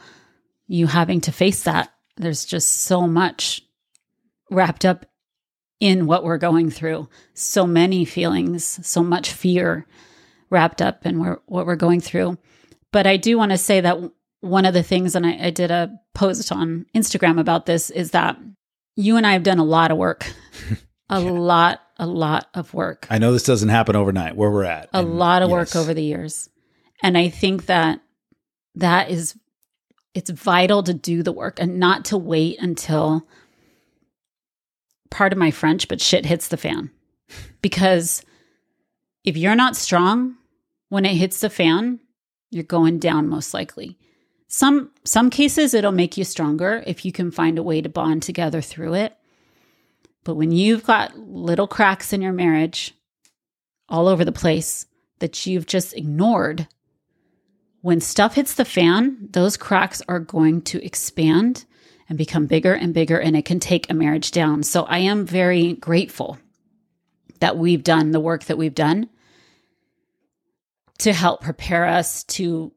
you 0.66 0.86
having 0.86 1.20
to 1.22 1.32
face 1.32 1.64
that. 1.64 1.92
There's 2.16 2.44
just 2.44 2.82
so 2.82 3.06
much 3.06 3.62
wrapped 4.50 4.84
up 4.84 5.06
in 5.80 6.06
what 6.06 6.24
we're 6.24 6.38
going 6.38 6.70
through. 6.70 7.08
So 7.34 7.66
many 7.66 8.04
feelings, 8.04 8.78
so 8.86 9.02
much 9.02 9.32
fear 9.32 9.86
wrapped 10.50 10.82
up 10.82 11.06
in 11.06 11.18
what 11.18 11.66
we're 11.66 11.76
going 11.76 12.00
through. 12.00 12.38
But 12.92 13.06
I 13.06 13.16
do 13.16 13.38
want 13.38 13.52
to 13.52 13.58
say 13.58 13.80
that 13.80 13.98
one 14.40 14.66
of 14.66 14.74
the 14.74 14.82
things, 14.82 15.14
and 15.14 15.26
I, 15.26 15.46
I 15.46 15.50
did 15.50 15.70
a 15.70 15.98
post 16.14 16.52
on 16.52 16.86
Instagram 16.94 17.40
about 17.40 17.66
this, 17.66 17.90
is 17.90 18.10
that 18.10 18.38
you 18.94 19.16
and 19.16 19.26
I 19.26 19.32
have 19.32 19.42
done 19.42 19.58
a 19.58 19.64
lot 19.64 19.90
of 19.90 19.96
work, 19.96 20.30
a 21.12 21.22
yeah. 21.22 21.30
lot, 21.30 21.82
a 21.98 22.06
lot 22.06 22.48
of 22.54 22.72
work. 22.72 23.06
I 23.10 23.18
know 23.18 23.32
this 23.32 23.42
doesn't 23.42 23.68
happen 23.68 23.94
overnight 23.94 24.34
where 24.34 24.50
we're 24.50 24.64
at. 24.64 24.88
A 24.92 24.98
and 24.98 25.18
lot 25.18 25.42
of 25.42 25.50
yes. 25.50 25.74
work 25.74 25.76
over 25.76 25.94
the 25.94 26.02
years. 26.02 26.48
And 27.02 27.18
I 27.18 27.28
think 27.28 27.66
that 27.66 28.00
that 28.76 29.10
is, 29.10 29.38
it's 30.14 30.30
vital 30.30 30.82
to 30.84 30.94
do 30.94 31.22
the 31.22 31.32
work 31.32 31.60
and 31.60 31.78
not 31.78 32.06
to 32.06 32.16
wait 32.16 32.60
until 32.60 33.26
part 35.10 35.32
of 35.32 35.38
my 35.38 35.50
French, 35.50 35.88
but 35.88 36.00
shit 36.00 36.24
hits 36.24 36.48
the 36.48 36.56
fan. 36.56 36.90
Because 37.60 38.22
if 39.24 39.36
you're 39.36 39.54
not 39.54 39.76
strong 39.76 40.36
when 40.88 41.04
it 41.04 41.14
hits 41.14 41.40
the 41.40 41.50
fan, 41.50 42.00
you're 42.50 42.64
going 42.64 42.98
down 42.98 43.28
most 43.28 43.54
likely. 43.54 43.98
Some 44.48 44.90
some 45.04 45.30
cases 45.30 45.72
it'll 45.72 45.92
make 45.92 46.18
you 46.18 46.24
stronger 46.24 46.82
if 46.86 47.04
you 47.04 47.12
can 47.12 47.30
find 47.30 47.58
a 47.58 47.62
way 47.62 47.80
to 47.80 47.88
bond 47.88 48.22
together 48.22 48.60
through 48.60 48.94
it. 48.94 49.16
But 50.24 50.36
when 50.36 50.52
you've 50.52 50.84
got 50.84 51.18
little 51.18 51.66
cracks 51.66 52.12
in 52.12 52.22
your 52.22 52.32
marriage 52.32 52.94
all 53.88 54.08
over 54.08 54.24
the 54.24 54.32
place 54.32 54.86
that 55.18 55.46
you've 55.46 55.66
just 55.66 55.96
ignored, 55.96 56.68
when 57.80 58.00
stuff 58.00 58.34
hits 58.34 58.54
the 58.54 58.64
fan, 58.64 59.28
those 59.30 59.56
cracks 59.56 60.00
are 60.08 60.20
going 60.20 60.62
to 60.62 60.84
expand 60.84 61.64
and 62.08 62.16
become 62.18 62.46
bigger 62.46 62.74
and 62.74 62.94
bigger, 62.94 63.18
and 63.18 63.36
it 63.36 63.44
can 63.44 63.58
take 63.58 63.90
a 63.90 63.94
marriage 63.94 64.30
down. 64.30 64.62
So 64.62 64.84
I 64.84 64.98
am 64.98 65.26
very 65.26 65.74
grateful 65.74 66.38
that 67.40 67.56
we've 67.56 67.82
done 67.82 68.12
the 68.12 68.20
work 68.20 68.44
that 68.44 68.58
we've 68.58 68.74
done 68.74 69.08
to 70.98 71.12
help 71.12 71.40
prepare 71.40 71.86
us 71.86 72.22
to 72.24 72.72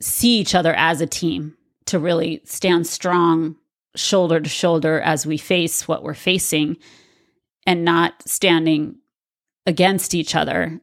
see 0.00 0.38
each 0.38 0.54
other 0.54 0.74
as 0.74 1.00
a 1.00 1.06
team, 1.06 1.56
to 1.86 1.98
really 1.98 2.40
stand 2.44 2.86
strong 2.86 3.56
shoulder 3.96 4.40
to 4.40 4.48
shoulder 4.48 5.00
as 5.00 5.26
we 5.26 5.38
face 5.38 5.88
what 5.88 6.02
we're 6.02 6.14
facing 6.14 6.76
and 7.66 7.84
not 7.84 8.14
standing 8.26 8.96
against 9.66 10.14
each 10.14 10.34
other 10.34 10.80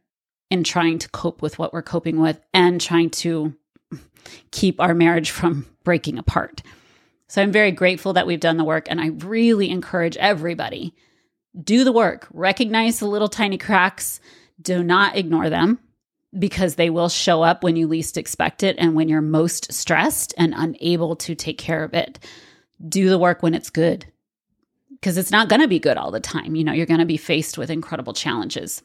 in 0.49 0.63
trying 0.63 0.99
to 0.99 1.09
cope 1.09 1.41
with 1.41 1.57
what 1.57 1.73
we're 1.73 1.81
coping 1.81 2.19
with 2.19 2.39
and 2.53 2.81
trying 2.81 3.09
to 3.09 3.53
keep 4.51 4.79
our 4.79 4.93
marriage 4.93 5.31
from 5.31 5.65
breaking 5.83 6.17
apart. 6.17 6.61
So 7.27 7.41
I'm 7.41 7.51
very 7.51 7.71
grateful 7.71 8.13
that 8.13 8.27
we've 8.27 8.39
done 8.39 8.57
the 8.57 8.63
work 8.63 8.87
and 8.89 9.01
I 9.01 9.07
really 9.07 9.69
encourage 9.69 10.17
everybody 10.17 10.93
do 11.61 11.83
the 11.83 11.91
work, 11.91 12.27
recognize 12.33 12.99
the 12.99 13.07
little 13.07 13.29
tiny 13.29 13.57
cracks, 13.57 14.19
do 14.61 14.83
not 14.83 15.15
ignore 15.15 15.49
them 15.49 15.79
because 16.37 16.75
they 16.75 16.89
will 16.89 17.09
show 17.09 17.43
up 17.43 17.63
when 17.63 17.75
you 17.75 17.87
least 17.87 18.17
expect 18.17 18.63
it 18.63 18.75
and 18.79 18.95
when 18.95 19.07
you're 19.07 19.21
most 19.21 19.71
stressed 19.71 20.33
and 20.37 20.53
unable 20.55 21.15
to 21.15 21.35
take 21.35 21.57
care 21.57 21.83
of 21.83 21.93
it. 21.93 22.19
Do 22.87 23.09
the 23.09 23.19
work 23.19 23.43
when 23.43 23.53
it's 23.53 23.69
good 23.69 24.05
because 24.91 25.17
it's 25.17 25.31
not 25.31 25.49
going 25.49 25.61
to 25.61 25.67
be 25.67 25.79
good 25.79 25.97
all 25.97 26.11
the 26.11 26.19
time. 26.19 26.55
You 26.55 26.63
know, 26.63 26.73
you're 26.73 26.85
going 26.85 26.99
to 26.99 27.05
be 27.05 27.17
faced 27.17 27.57
with 27.57 27.69
incredible 27.69 28.13
challenges. 28.13 28.83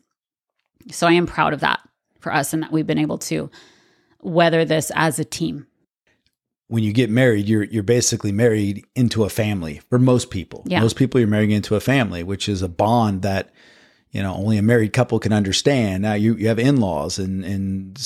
So 0.91 1.07
I 1.07 1.13
am 1.13 1.27
proud 1.27 1.53
of 1.53 1.61
that 1.61 1.81
for 2.21 2.33
us 2.33 2.53
and 2.53 2.63
that 2.63 2.73
we've 2.73 2.87
been 2.87 2.99
able 2.99 3.19
to 3.19 3.51
weather 4.21 4.65
this 4.65 4.91
as 4.95 5.19
a 5.19 5.25
team 5.25 5.67
when 6.69 6.83
you 6.83 6.93
get 6.93 7.11
married, 7.11 7.49
you're 7.49 7.65
you're 7.65 7.83
basically 7.83 8.31
married 8.31 8.87
into 8.95 9.25
a 9.25 9.29
family 9.29 9.81
for 9.89 9.99
most 9.99 10.31
people. 10.31 10.63
Yeah. 10.67 10.81
Most 10.81 10.97
people 10.97 11.19
you're 11.19 11.29
marrying 11.29 11.51
into 11.51 11.75
a 11.75 11.81
family, 11.81 12.23
which 12.23 12.49
is 12.49 12.63
a 12.63 12.69
bond 12.69 13.23
that 13.23 13.51
you 14.11 14.23
know 14.23 14.35
only 14.35 14.59
a 14.59 14.63
married 14.63 14.93
couple 14.93 15.19
can 15.19 15.33
understand. 15.33 16.03
Now 16.03 16.13
you 16.15 16.35
you 16.37 16.49
have 16.49 16.59
in 16.59 16.77
laws 16.77 17.19
and 17.19 17.45
and 17.45 17.99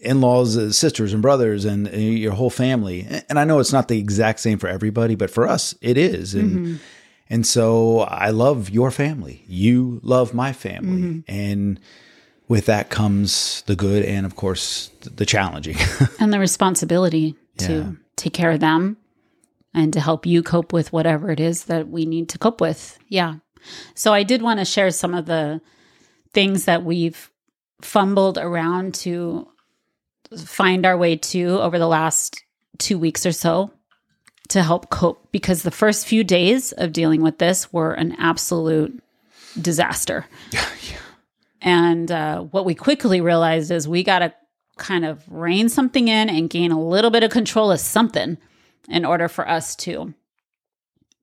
in 0.00 0.20
laws, 0.20 0.56
uh, 0.56 0.72
sisters 0.72 1.12
and 1.12 1.22
brothers, 1.22 1.64
and, 1.64 1.86
and, 1.88 2.18
your 2.18 2.32
whole 2.32 2.50
family. 2.50 3.06
And 3.28 3.38
I 3.38 3.44
know 3.44 3.58
it's 3.58 3.72
not 3.72 3.88
the 3.88 3.98
exact 3.98 4.40
same 4.40 4.58
for 4.58 4.68
everybody, 4.68 5.14
but 5.14 5.30
for 5.30 5.46
us, 5.48 5.74
it 5.80 5.96
is. 5.96 6.34
And 6.34 6.52
mm-hmm. 6.52 6.76
and 7.28 7.46
so 7.46 8.00
I 8.00 8.30
love 8.30 8.70
your 8.70 8.90
family. 8.90 9.44
You 9.46 10.00
love 10.02 10.34
my 10.34 10.52
family, 10.52 11.02
mm-hmm. 11.02 11.30
and 11.30 11.80
with 12.48 12.66
that 12.66 12.90
comes 12.90 13.62
the 13.62 13.76
good 13.76 14.04
and 14.04 14.26
of 14.26 14.36
course 14.36 14.90
the 15.00 15.24
challenging 15.24 15.76
and 16.20 16.32
the 16.32 16.38
responsibility 16.38 17.34
to 17.56 17.72
yeah. 17.72 17.90
take 18.16 18.34
care 18.34 18.50
of 18.50 18.60
them 18.60 18.98
and 19.72 19.92
to 19.92 20.00
help 20.00 20.26
you 20.26 20.42
cope 20.42 20.72
with 20.72 20.92
whatever 20.92 21.30
it 21.30 21.40
is 21.40 21.64
that 21.64 21.88
we 21.88 22.04
need 22.04 22.28
to 22.28 22.38
cope 22.38 22.60
with. 22.60 22.98
Yeah. 23.08 23.36
So 23.94 24.12
I 24.12 24.22
did 24.22 24.42
want 24.42 24.58
to 24.58 24.64
share 24.64 24.90
some 24.90 25.14
of 25.14 25.26
the 25.26 25.60
things 26.34 26.64
that 26.64 26.84
we've 26.84 27.30
fumbled 27.80 28.38
around 28.38 28.94
to 28.94 29.48
find 30.38 30.86
our 30.86 30.96
way 30.96 31.16
to 31.16 31.60
over 31.60 31.78
the 31.78 31.86
last 31.86 32.42
two 32.78 32.98
weeks 32.98 33.26
or 33.26 33.32
so 33.32 33.70
to 34.48 34.62
help 34.62 34.90
cope 34.90 35.30
because 35.32 35.62
the 35.62 35.70
first 35.70 36.06
few 36.06 36.24
days 36.24 36.72
of 36.72 36.92
dealing 36.92 37.22
with 37.22 37.38
this 37.38 37.72
were 37.72 37.92
an 37.94 38.12
absolute 38.18 39.02
disaster. 39.60 40.26
yeah. 40.52 40.60
And 41.60 42.10
uh, 42.10 42.40
what 42.42 42.64
we 42.64 42.74
quickly 42.74 43.20
realized 43.20 43.70
is 43.70 43.88
we 43.88 44.02
got 44.02 44.18
to 44.18 44.34
kind 44.78 45.04
of 45.04 45.22
rein 45.28 45.68
something 45.68 46.08
in 46.08 46.28
and 46.28 46.50
gain 46.50 46.72
a 46.72 46.80
little 46.80 47.10
bit 47.10 47.22
of 47.22 47.30
control 47.30 47.70
of 47.70 47.80
something 47.80 48.36
in 48.88 49.04
order 49.04 49.28
for 49.28 49.48
us 49.48 49.76
to 49.76 50.12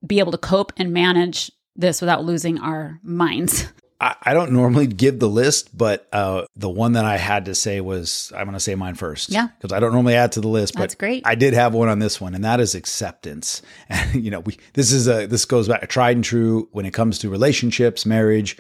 be 0.06 0.20
able 0.20 0.32
to 0.32 0.38
cope 0.38 0.72
and 0.78 0.94
manage 0.94 1.52
this 1.76 2.02
without 2.02 2.24
losing 2.24 2.58
our 2.60 3.00
minds. 3.04 3.72
I, 4.02 4.16
I 4.22 4.34
don't 4.34 4.52
normally 4.52 4.88
give 4.88 5.20
the 5.20 5.30
list, 5.30 5.78
but 5.78 6.08
uh, 6.14 6.46
the 6.56 6.70
one 6.70 6.94
that 6.94 7.06
I 7.06 7.18
had 7.18 7.46
to 7.46 7.56
say 7.56 7.82
was 7.82 8.32
I'm 8.36 8.46
going 8.46 8.54
to 8.54 8.60
say 8.60 8.76
mine 8.76 8.96
first. 8.96 9.30
Yeah, 9.30 9.48
because 9.58 9.74
I 9.76 9.80
don't 9.80 9.92
normally 9.92 10.16
add 10.16 10.32
to 10.34 10.42
the 10.42 10.48
list, 10.48 10.74
but 10.74 10.82
That's 10.82 10.96
great. 10.96 11.24
I 11.26 11.36
did 11.36 11.54
have 11.54 11.74
one 11.74 11.90
on 11.90 12.00
this 12.00 12.22
one, 12.22 12.34
and 12.34 12.44
that 12.44 12.60
is 12.60 12.76
acceptance. 12.76 13.62
And 13.90 14.24
you 14.24 14.32
know, 14.32 14.42
we 14.42 14.58
this 14.74 14.92
is 14.92 15.08
a 15.08 15.26
this 15.26 15.46
goes 15.46 15.68
back 15.68 15.88
tried 15.90 16.16
and 16.16 16.24
true 16.24 16.70
when 16.72 16.86
it 16.86 16.94
comes 16.94 17.20
to 17.20 17.30
relationships, 17.30 18.06
marriage, 18.06 18.58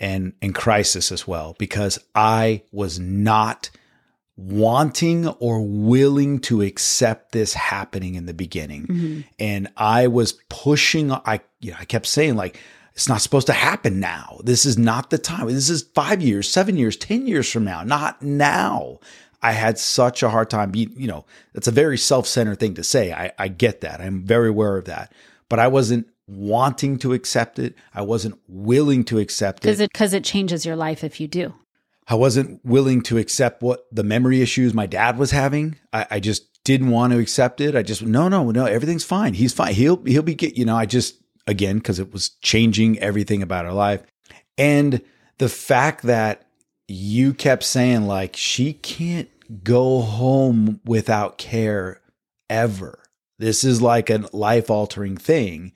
and 0.00 0.32
and 0.42 0.54
crisis 0.54 1.12
as 1.12 1.26
well. 1.26 1.54
Because 1.58 1.98
I 2.14 2.62
was 2.72 2.98
not 2.98 3.70
wanting 4.36 5.28
or 5.28 5.62
willing 5.62 6.40
to 6.40 6.62
accept 6.62 7.32
this 7.32 7.54
happening 7.54 8.14
in 8.14 8.26
the 8.26 8.34
beginning. 8.34 8.86
Mm-hmm. 8.86 9.20
And 9.38 9.68
I 9.76 10.08
was 10.08 10.32
pushing, 10.48 11.12
I, 11.12 11.40
you 11.60 11.70
know, 11.70 11.76
I 11.78 11.84
kept 11.84 12.06
saying 12.06 12.34
like, 12.34 12.58
it's 12.94 13.08
not 13.08 13.20
supposed 13.20 13.48
to 13.48 13.52
happen 13.52 13.98
now. 13.98 14.40
This 14.44 14.64
is 14.64 14.78
not 14.78 15.10
the 15.10 15.18
time. 15.18 15.48
This 15.48 15.68
is 15.68 15.82
five 15.94 16.22
years, 16.22 16.48
seven 16.48 16.76
years, 16.76 16.96
10 16.96 17.26
years 17.26 17.50
from 17.50 17.64
now, 17.64 17.82
not 17.82 18.22
now. 18.22 19.00
I 19.42 19.52
had 19.52 19.78
such 19.78 20.22
a 20.22 20.30
hard 20.30 20.48
time 20.48 20.70
being, 20.70 20.92
you 20.96 21.08
know, 21.08 21.26
that's 21.52 21.68
a 21.68 21.72
very 21.72 21.98
self-centered 21.98 22.60
thing 22.60 22.74
to 22.74 22.84
say. 22.84 23.12
I, 23.12 23.32
I 23.38 23.48
get 23.48 23.80
that. 23.82 24.00
I'm 24.00 24.22
very 24.22 24.48
aware 24.48 24.76
of 24.76 24.86
that, 24.86 25.12
but 25.48 25.58
I 25.58 25.66
wasn't 25.66 26.08
wanting 26.26 26.98
to 27.00 27.12
accept 27.12 27.58
it. 27.58 27.74
I 27.92 28.02
wasn't 28.02 28.40
willing 28.48 29.04
to 29.04 29.18
accept 29.18 29.66
it. 29.66 29.68
Cause 29.92 30.12
it, 30.12 30.14
it 30.14 30.24
changes 30.24 30.64
your 30.64 30.76
life 30.76 31.04
if 31.04 31.20
you 31.20 31.28
do. 31.28 31.52
I 32.06 32.14
wasn't 32.14 32.64
willing 32.64 33.02
to 33.02 33.18
accept 33.18 33.62
what 33.62 33.86
the 33.90 34.04
memory 34.04 34.40
issues 34.40 34.72
my 34.72 34.86
dad 34.86 35.18
was 35.18 35.30
having. 35.30 35.76
I, 35.92 36.06
I 36.12 36.20
just 36.20 36.62
didn't 36.64 36.90
want 36.90 37.12
to 37.12 37.18
accept 37.18 37.60
it. 37.60 37.74
I 37.74 37.82
just 37.82 38.02
no, 38.02 38.28
no, 38.28 38.50
no. 38.50 38.66
Everything's 38.66 39.04
fine. 39.04 39.34
He's 39.34 39.52
fine. 39.52 39.74
He'll 39.74 40.02
he'll 40.04 40.22
be 40.22 40.34
get. 40.34 40.56
You 40.56 40.64
know, 40.64 40.76
I 40.76 40.86
just 40.86 41.16
again 41.46 41.78
because 41.78 41.98
it 41.98 42.12
was 42.12 42.30
changing 42.40 42.98
everything 42.98 43.42
about 43.42 43.64
her 43.64 43.72
life, 43.72 44.02
and 44.58 45.00
the 45.38 45.48
fact 45.48 46.02
that 46.04 46.46
you 46.88 47.34
kept 47.34 47.62
saying 47.62 48.06
like 48.06 48.36
she 48.36 48.72
can't 48.72 49.28
go 49.62 50.00
home 50.00 50.80
without 50.84 51.38
care 51.38 52.00
ever. 52.50 52.98
This 53.38 53.64
is 53.64 53.82
like 53.82 54.10
a 54.10 54.28
life 54.32 54.70
altering 54.70 55.16
thing. 55.16 55.72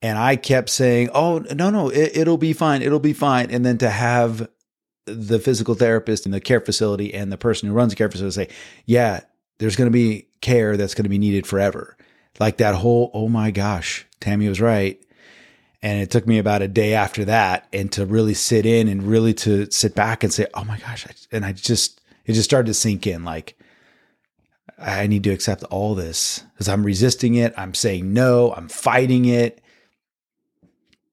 And 0.00 0.16
I 0.16 0.36
kept 0.36 0.70
saying, 0.70 1.10
"Oh 1.12 1.38
no, 1.38 1.70
no, 1.70 1.88
it, 1.88 2.28
will 2.28 2.36
be 2.36 2.52
fine. 2.52 2.82
It'll 2.82 3.00
be 3.00 3.12
fine." 3.12 3.50
And 3.50 3.66
then 3.66 3.78
to 3.78 3.90
have 3.90 4.48
the 5.08 5.38
physical 5.38 5.74
therapist 5.74 6.26
in 6.26 6.32
the 6.32 6.40
care 6.40 6.60
facility 6.60 7.14
and 7.14 7.32
the 7.32 7.38
person 7.38 7.68
who 7.68 7.74
runs 7.74 7.92
the 7.92 7.96
care 7.96 8.10
facility 8.10 8.34
say, 8.34 8.48
yeah, 8.86 9.20
there's 9.58 9.76
going 9.76 9.86
to 9.86 9.92
be 9.92 10.28
care 10.40 10.76
that's 10.76 10.94
going 10.94 11.04
to 11.04 11.10
be 11.10 11.18
needed 11.18 11.46
forever. 11.46 11.96
Like 12.38 12.58
that 12.58 12.76
whole, 12.76 13.10
oh 13.14 13.28
my 13.28 13.50
gosh, 13.50 14.06
Tammy 14.20 14.48
was 14.48 14.60
right. 14.60 15.00
And 15.82 16.00
it 16.00 16.10
took 16.10 16.26
me 16.26 16.38
about 16.38 16.62
a 16.62 16.68
day 16.68 16.94
after 16.94 17.24
that 17.26 17.68
and 17.72 17.90
to 17.92 18.04
really 18.04 18.34
sit 18.34 18.66
in 18.66 18.88
and 18.88 19.04
really 19.04 19.32
to 19.34 19.70
sit 19.70 19.94
back 19.94 20.24
and 20.24 20.32
say, 20.32 20.46
oh 20.54 20.64
my 20.64 20.78
gosh. 20.78 21.06
And 21.30 21.44
I 21.44 21.52
just, 21.52 22.00
it 22.26 22.32
just 22.32 22.48
started 22.48 22.66
to 22.66 22.74
sink 22.74 23.06
in 23.06 23.24
like, 23.24 23.56
I 24.76 25.06
need 25.06 25.24
to 25.24 25.30
accept 25.30 25.64
all 25.64 25.94
this 25.94 26.44
because 26.52 26.68
I'm 26.68 26.84
resisting 26.84 27.34
it. 27.34 27.54
I'm 27.56 27.74
saying 27.74 28.12
no. 28.12 28.52
I'm 28.52 28.68
fighting 28.68 29.24
it 29.24 29.60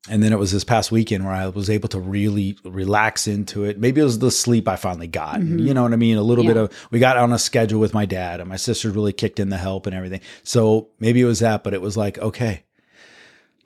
and 0.09 0.21
then 0.21 0.31
it 0.31 0.39
was 0.39 0.51
this 0.51 0.63
past 0.63 0.91
weekend 0.91 1.25
where 1.25 1.33
I 1.33 1.47
was 1.47 1.69
able 1.69 1.89
to 1.89 1.99
really 1.99 2.57
relax 2.63 3.27
into 3.27 3.63
it. 3.63 3.79
Maybe 3.79 4.01
it 4.01 4.03
was 4.03 4.19
the 4.19 4.31
sleep 4.31 4.67
I 4.67 4.75
finally 4.75 5.07
got. 5.07 5.37
Mm-hmm. 5.37 5.59
You 5.59 5.73
know 5.73 5.83
what 5.83 5.93
I 5.93 5.97
mean? 5.97 6.17
A 6.17 6.23
little 6.23 6.43
yeah. 6.43 6.53
bit 6.53 6.57
of 6.57 6.87
we 6.91 6.99
got 6.99 7.17
on 7.17 7.33
a 7.33 7.39
schedule 7.39 7.79
with 7.79 7.93
my 7.93 8.05
dad, 8.05 8.39
and 8.39 8.49
my 8.49 8.55
sister 8.55 8.89
really 8.91 9.13
kicked 9.13 9.39
in 9.39 9.49
the 9.49 9.57
help 9.57 9.87
and 9.87 9.95
everything. 9.95 10.21
So 10.43 10.89
maybe 10.99 11.21
it 11.21 11.25
was 11.25 11.39
that, 11.39 11.63
but 11.63 11.73
it 11.73 11.81
was 11.81 11.97
like, 11.97 12.17
okay, 12.19 12.63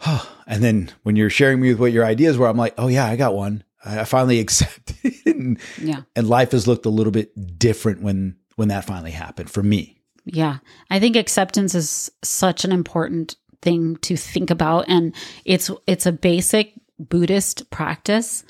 and 0.48 0.64
then 0.64 0.92
when 1.04 1.16
you're 1.16 1.30
sharing 1.30 1.62
me 1.62 1.70
with 1.70 1.80
what 1.80 1.92
your 1.92 2.06
ideas 2.06 2.38
were, 2.38 2.48
I'm 2.48 2.58
like, 2.58 2.76
oh 2.78 2.88
yeah, 2.88 3.06
I 3.06 3.16
got 3.16 3.36
one. 3.36 3.64
I 3.84 4.04
finally 4.04 4.40
accepted, 4.46 4.98
and, 5.26 5.60
Yeah. 5.82 6.02
and 6.16 6.28
life 6.28 6.52
has 6.52 6.68
looked 6.68 6.86
a 6.86 6.90
little 6.90 7.12
bit 7.12 7.58
different 7.60 8.02
when 8.02 8.36
when 8.56 8.68
that 8.68 8.84
finally 8.84 9.12
happened 9.12 9.50
for 9.50 9.64
me. 9.64 10.02
Yeah. 10.26 10.58
I 10.90 11.00
think 11.00 11.16
acceptance 11.16 11.74
is 11.74 12.12
such 12.24 12.66
an 12.66 12.74
important 12.74 13.38
thing 13.62 13.98
to 13.98 14.16
think 14.16 14.50
about 14.50 14.86
and 14.88 15.14
it's 15.46 15.70
it's 15.86 16.06
a 16.06 16.12
basic 16.12 16.74
Buddhist 17.00 17.70
practice. 17.70 18.44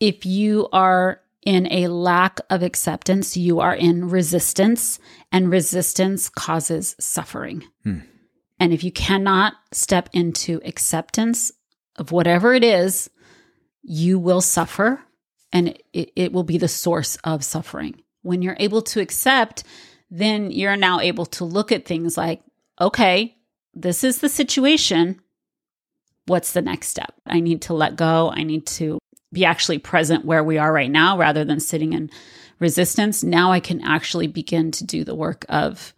If 0.00 0.24
you 0.24 0.68
are 0.72 1.20
in 1.44 1.70
a 1.70 1.88
lack 1.88 2.40
of 2.48 2.62
acceptance, 2.62 3.36
you 3.36 3.60
are 3.60 3.74
in 3.74 4.08
resistance 4.08 4.98
and 5.30 5.50
resistance 5.50 6.28
causes 6.28 6.96
suffering. 6.98 7.64
Hmm. 7.82 7.98
And 8.58 8.72
if 8.72 8.84
you 8.84 8.92
cannot 8.92 9.54
step 9.72 10.08
into 10.12 10.60
acceptance 10.64 11.52
of 11.96 12.12
whatever 12.12 12.54
it 12.54 12.64
is, 12.64 13.10
you 13.82 14.18
will 14.18 14.40
suffer 14.40 15.00
and 15.52 15.78
it, 15.92 16.12
it 16.16 16.32
will 16.32 16.44
be 16.44 16.58
the 16.58 16.68
source 16.68 17.16
of 17.24 17.44
suffering. 17.44 18.00
When 18.22 18.40
you're 18.40 18.56
able 18.58 18.82
to 18.82 19.00
accept, 19.00 19.64
then 20.10 20.50
you're 20.50 20.76
now 20.76 21.00
able 21.00 21.26
to 21.26 21.44
look 21.44 21.72
at 21.72 21.84
things 21.84 22.16
like, 22.16 22.42
okay, 22.80 23.36
this 23.74 24.04
is 24.04 24.18
the 24.18 24.28
situation. 24.28 25.20
What's 26.26 26.52
the 26.52 26.62
next 26.62 26.88
step? 26.88 27.12
I 27.26 27.40
need 27.40 27.62
to 27.62 27.74
let 27.74 27.96
go. 27.96 28.30
I 28.30 28.42
need 28.44 28.66
to 28.68 28.98
be 29.32 29.44
actually 29.44 29.78
present 29.78 30.24
where 30.24 30.44
we 30.44 30.58
are 30.58 30.72
right 30.72 30.90
now 30.90 31.18
rather 31.18 31.44
than 31.44 31.60
sitting 31.60 31.92
in 31.92 32.10
resistance. 32.60 33.22
Now 33.24 33.52
I 33.52 33.60
can 33.60 33.82
actually 33.82 34.28
begin 34.28 34.70
to 34.72 34.84
do 34.84 35.04
the 35.04 35.14
work 35.14 35.44
of 35.48 35.92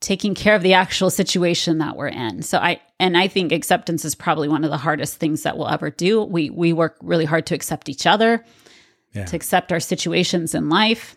taking 0.00 0.34
care 0.34 0.54
of 0.54 0.62
the 0.62 0.74
actual 0.74 1.10
situation 1.10 1.78
that 1.78 1.96
we're 1.96 2.08
in. 2.08 2.42
So 2.42 2.58
I 2.58 2.80
and 3.00 3.16
I 3.16 3.26
think 3.28 3.52
acceptance 3.52 4.04
is 4.04 4.14
probably 4.14 4.48
one 4.48 4.64
of 4.64 4.70
the 4.70 4.76
hardest 4.76 5.16
things 5.16 5.42
that 5.42 5.56
we'll 5.56 5.68
ever 5.68 5.90
do. 5.90 6.22
We 6.22 6.50
we 6.50 6.72
work 6.72 6.96
really 7.02 7.24
hard 7.24 7.46
to 7.46 7.54
accept 7.54 7.88
each 7.88 8.06
other, 8.06 8.44
Yeah. 9.14 9.24
to 9.26 9.36
accept 9.36 9.72
our 9.72 9.80
situations 9.80 10.54
in 10.54 10.68
life. 10.68 11.16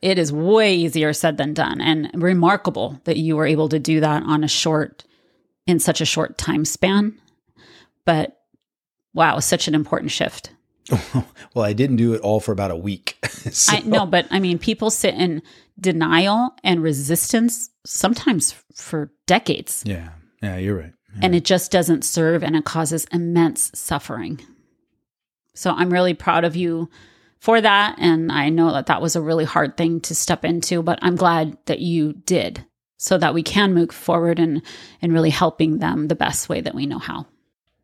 It 0.00 0.18
is 0.18 0.32
way 0.32 0.74
easier 0.76 1.12
said 1.12 1.36
than 1.38 1.54
done 1.54 1.80
and 1.80 2.10
remarkable 2.14 3.00
that 3.04 3.16
you 3.16 3.36
were 3.36 3.46
able 3.46 3.68
to 3.70 3.78
do 3.78 4.00
that 4.00 4.22
on 4.22 4.44
a 4.44 4.48
short 4.48 5.04
in 5.66 5.78
such 5.80 6.00
a 6.00 6.04
short 6.06 6.38
time 6.38 6.64
span. 6.64 7.18
But 8.04 8.40
wow, 9.12 9.38
such 9.40 9.66
an 9.68 9.74
important 9.74 10.10
shift. 10.12 10.50
well, 11.54 11.64
I 11.64 11.72
didn't 11.72 11.96
do 11.96 12.14
it 12.14 12.20
all 12.22 12.40
for 12.40 12.52
about 12.52 12.70
a 12.70 12.76
week. 12.76 13.16
So- 13.50 13.76
I 13.76 13.80
no, 13.80 14.04
but 14.04 14.26
I 14.30 14.40
mean, 14.40 14.58
people 14.58 14.90
sit 14.90 15.14
in 15.14 15.42
denial 15.80 16.54
and 16.64 16.82
resistance 16.82 17.70
sometimes 17.86 18.52
for 18.74 19.10
decades, 19.26 19.82
Yeah. 19.86 20.10
Yeah, 20.42 20.56
you're 20.58 20.76
right. 20.76 20.92
and 21.22 21.34
it 21.34 21.44
just 21.44 21.70
doesn't 21.72 22.04
serve 22.04 22.42
and 22.42 22.54
it 22.56 22.64
causes 22.64 23.06
immense 23.12 23.70
suffering. 23.74 24.40
So 25.54 25.70
I'm 25.70 25.90
really 25.92 26.14
proud 26.14 26.44
of 26.44 26.56
you 26.56 26.90
for 27.38 27.60
that. 27.60 27.96
And 27.98 28.32
I 28.32 28.48
know 28.48 28.72
that 28.72 28.86
that 28.86 29.02
was 29.02 29.16
a 29.16 29.22
really 29.22 29.44
hard 29.44 29.76
thing 29.76 30.00
to 30.02 30.14
step 30.14 30.44
into, 30.44 30.82
but 30.82 30.98
I'm 31.02 31.16
glad 31.16 31.56
that 31.66 31.80
you 31.80 32.12
did 32.12 32.64
so 32.96 33.16
that 33.18 33.34
we 33.34 33.42
can 33.42 33.74
move 33.74 33.90
forward 33.92 34.38
and, 34.38 34.62
and 35.00 35.12
really 35.12 35.30
helping 35.30 35.78
them 35.78 36.08
the 36.08 36.16
best 36.16 36.48
way 36.48 36.60
that 36.60 36.74
we 36.74 36.86
know 36.86 36.98
how. 36.98 37.26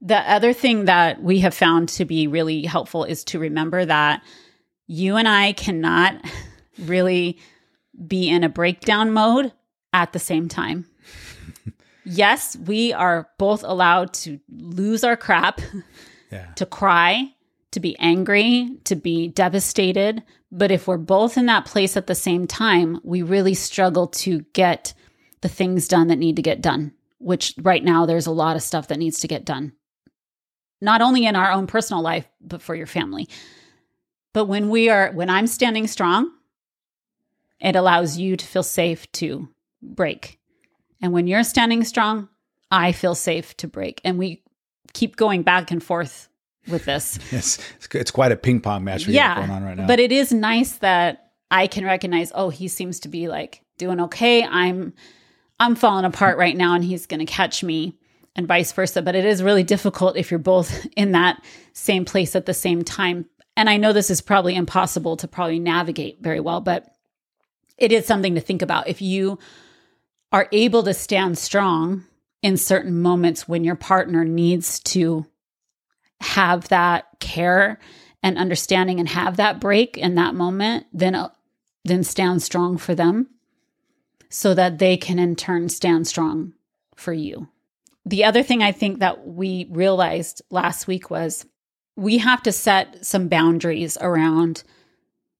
The 0.01 0.19
other 0.31 0.53
thing 0.53 0.87
that 0.87 1.23
we 1.23 1.39
have 1.41 1.55
found 1.55 1.89
to 1.91 2.05
be 2.05 2.27
really 2.27 2.63
helpful 2.65 3.05
is 3.05 3.25
to 3.25 3.39
remember 3.39 3.85
that 3.85 4.23
you 4.87 5.17
and 5.17 5.27
I 5.29 5.53
cannot 5.53 6.17
really 6.79 7.39
be 8.07 8.29
in 8.29 8.43
a 8.45 8.49
breakdown 8.49 9.13
mode 9.13 9.53
at 9.93 10.13
the 10.13 10.19
same 10.19 10.49
time. 10.49 10.87
yes, 12.05 12.57
we 12.57 12.93
are 12.93 13.29
both 13.39 13.63
allowed 13.63 14.13
to 14.15 14.41
lose 14.51 15.05
our 15.05 15.17
crap, 15.17 15.61
Yeah. 16.31 16.47
to 16.57 16.67
cry, 16.67 17.33
to 17.75 17.81
be 17.81 17.97
angry, 17.99 18.79
to 18.85 18.97
be 18.97 19.29
devastated. 19.29 20.23
But 20.51 20.71
if 20.71 20.89
we're 20.89 20.97
both 20.97 21.37
in 21.37 21.47
that 21.47 21.67
place 21.67 21.97
at 21.97 22.07
the 22.07 22.15
same 22.15 22.47
time, 22.47 23.01
we 23.05 23.23
really 23.23 23.55
struggle 23.55 24.07
to 24.09 24.41
get 24.53 24.95
the 25.43 25.49
things 25.49 25.87
done 25.87 26.09
that 26.09 26.19
need 26.19 26.37
to 26.37 26.43
get 26.43 26.63
done, 26.63 26.93
which 27.19 27.55
right 27.61 27.85
now 27.85 28.07
there's 28.07 28.27
a 28.27 28.33
lot 28.33 28.57
of 28.57 28.63
stuff 28.63 28.89
that 28.89 28.99
needs 28.99 29.21
to 29.21 29.29
get 29.29 29.45
done. 29.45 29.73
Not 30.81 31.03
only 31.03 31.27
in 31.27 31.37
our 31.37 31.53
own 31.53 31.67
personal 31.67 32.03
life, 32.03 32.29
but 32.41 32.63
for 32.63 32.75
your 32.75 32.87
family. 32.87 33.29
But 34.33 34.47
when 34.47 34.69
we 34.69 34.89
are, 34.89 35.13
when 35.13 35.31
I'm 35.31 35.47
standing 35.47 35.87
strong, 35.87 36.31
it 37.61 37.77
allows 37.77 38.19
you 38.19 38.37
to 38.37 38.47
feel 38.47 38.63
safe 38.63 39.11
to 39.13 39.49
break. 39.83 40.39
And 41.01 41.13
when 41.13 41.27
you're 41.27 41.45
standing 41.45 41.85
strong, 41.85 42.29
I 42.71 42.93
feel 42.93 43.15
safe 43.15 43.57
to 43.59 43.69
break. 43.69 44.01
And 44.05 44.19
we 44.19 44.43
keep 44.93 45.17
going 45.17 45.43
back 45.43 45.71
and 45.71 45.83
forth 45.83 46.29
with 46.69 46.85
this. 46.85 47.19
It's, 47.33 47.59
it's 47.93 48.11
quite 48.11 48.33
a 48.33 48.37
ping 48.37 48.61
pong 48.61 48.85
match 48.85 49.07
yeah. 49.07 49.37
going 49.37 49.51
on 49.51 49.65
right 49.65 49.77
now. 49.77 49.87
But 49.87 50.01
it 50.01 50.13
is 50.13 50.33
nice 50.33 50.77
that 50.79 51.33
I 51.51 51.67
can 51.67 51.85
recognize, 51.85 52.33
oh, 52.35 52.51
he 52.51 52.69
seems 52.69 53.01
to 53.01 53.09
be 53.09 53.29
like 53.29 53.63
doing 53.79 54.01
okay. 54.01 54.45
I'm 54.45 54.93
I'm 55.61 55.75
falling 55.75 56.05
apart 56.05 56.39
right 56.39 56.57
now 56.57 56.75
and 56.75 56.85
he's 56.85 57.07
going 57.07 57.21
to 57.21 57.33
catch 57.33 57.63
me 57.63 57.97
and 58.35 58.49
vice 58.49 58.73
versa. 58.73 59.03
But 59.03 59.15
it 59.15 59.25
is 59.25 59.43
really 59.43 59.63
difficult 59.63 60.17
if 60.17 60.31
you're 60.31 60.39
both 60.39 60.87
in 60.97 61.13
that 61.13 61.43
same 61.73 62.05
place 62.05 62.35
at 62.35 62.47
the 62.47 62.55
same 62.55 62.83
time. 62.83 63.27
And 63.57 63.71
I 63.71 63.77
know 63.77 63.93
this 63.93 64.11
is 64.11 64.21
probably 64.21 64.57
impossible 64.57 65.17
to 65.19 65.29
probably 65.29 65.61
navigate 65.61 66.19
very 66.21 66.41
well, 66.41 66.61
but 66.61 66.93
it 67.79 67.93
is 67.93 68.07
something 68.07 68.35
to 68.35 68.41
think 68.41 68.63
about. 68.63 68.89
If 68.89 69.01
you 69.01 69.39
are 70.33 70.49
able 70.51 70.83
to 70.83 70.95
stand 70.95 71.39
strong 71.39 72.05
in 72.43 72.57
certain 72.57 73.01
moments 73.01 73.47
when 73.47 73.65
your 73.65 73.77
partner 73.77 74.25
needs 74.25 74.81
to 74.81 75.25
have 76.25 76.69
that 76.69 77.07
care 77.21 77.79
and 78.23 78.39
understanding 78.39 78.99
and 78.99 79.09
have 79.09 79.37
that 79.37 79.61
break 79.61 79.97
in 79.99 80.15
that 80.15 80.35
moment, 80.35 80.87
then 80.93 81.15
uh, 81.15 81.29
then 81.85 82.03
stand 82.03 82.43
strong 82.43 82.79
for 82.79 82.95
them 82.95 83.29
so 84.31 84.55
that 84.55 84.79
they 84.79 84.97
can 84.97 85.19
in 85.19 85.37
turn 85.37 85.69
stand 85.69 86.07
strong 86.09 86.55
for 86.97 87.13
you. 87.13 87.49
The 88.07 88.25
other 88.25 88.43
thing 88.43 88.63
I 88.63 88.73
think 88.73 88.99
that 89.01 89.27
we 89.27 89.67
realized 89.71 90.43
last 90.51 90.87
week 90.87 91.11
was 91.11 91.47
we 91.97 92.19
have 92.19 92.43
to 92.43 92.53
set 92.53 93.05
some 93.05 93.29
boundaries 93.29 93.97
around 94.01 94.65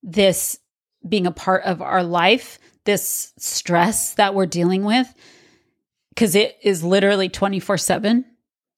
this 0.03 0.59
being 1.07 1.27
a 1.27 1.33
part 1.33 1.65
of 1.65 1.83
our 1.83 2.03
life, 2.03 2.59
this 2.85 3.33
stress 3.39 4.15
that 4.15 4.35
we're 4.35 4.47
dealing 4.47 4.85
with, 4.85 5.13
because 6.11 6.35
it 6.35 6.57
is 6.63 6.85
literally 6.85 7.29
24 7.29 7.79
7. 7.79 8.25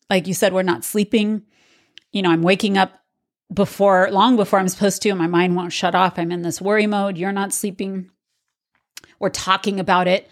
Like 0.09 0.27
you 0.27 0.35
said, 0.35 0.53
we're 0.53 0.62
not 0.62 0.85
sleeping. 0.85 1.42
You 2.16 2.22
know, 2.22 2.31
I'm 2.31 2.40
waking 2.40 2.79
up 2.79 2.98
before, 3.52 4.09
long 4.11 4.37
before 4.37 4.59
I'm 4.59 4.70
supposed 4.70 5.02
to, 5.02 5.11
and 5.11 5.18
my 5.18 5.26
mind 5.26 5.55
won't 5.55 5.74
shut 5.74 5.94
off. 5.94 6.18
I'm 6.18 6.33
in 6.33 6.40
this 6.40 6.62
worry 6.62 6.87
mode. 6.87 7.18
You're 7.18 7.31
not 7.31 7.52
sleeping. 7.52 8.11
We're 9.18 9.29
talking 9.29 9.79
about 9.79 10.09
it 10.09 10.26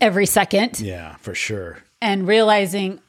every 0.00 0.26
second 0.26 0.78
yeah, 0.78 1.16
for 1.16 1.34
sure. 1.34 1.78
and 2.00 2.28
realizing, 2.28 3.00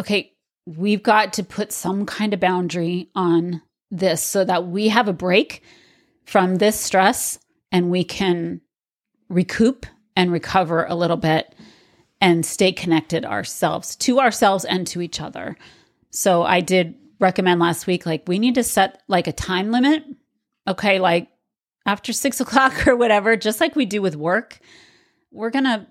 okay, 0.00 0.32
we've 0.66 1.04
got 1.04 1.34
to 1.34 1.44
put 1.44 1.70
some 1.70 2.04
kind 2.04 2.34
of 2.34 2.40
boundary 2.40 3.10
on 3.14 3.62
this 3.92 4.24
so 4.24 4.44
that 4.44 4.66
we 4.66 4.88
have 4.88 5.06
a 5.06 5.12
break 5.12 5.62
from 6.24 6.56
this 6.56 6.80
stress 6.80 7.38
and 7.70 7.92
we 7.92 8.02
can 8.02 8.60
recoup 9.28 9.86
and 10.16 10.32
recover 10.32 10.84
a 10.86 10.96
little 10.96 11.16
bit 11.16 11.54
and 12.20 12.44
stay 12.44 12.72
connected 12.72 13.24
ourselves 13.24 13.94
to 13.94 14.18
ourselves 14.18 14.64
and 14.64 14.84
to 14.88 15.00
each 15.00 15.20
other. 15.20 15.56
So 16.10 16.42
I 16.42 16.60
did 16.60 16.96
recommend 17.22 17.60
last 17.60 17.86
week, 17.86 18.04
like 18.04 18.24
we 18.26 18.38
need 18.38 18.56
to 18.56 18.62
set 18.64 19.00
like 19.08 19.26
a 19.26 19.32
time 19.32 19.70
limit. 19.70 20.04
Okay, 20.68 20.98
like 20.98 21.28
after 21.86 22.12
six 22.12 22.40
o'clock 22.44 22.86
or 22.86 22.96
whatever, 22.96 23.36
just 23.36 23.60
like 23.60 23.74
we 23.76 23.86
do 23.86 24.02
with 24.02 24.16
work, 24.16 24.58
we're 25.30 25.50
gonna 25.50 25.86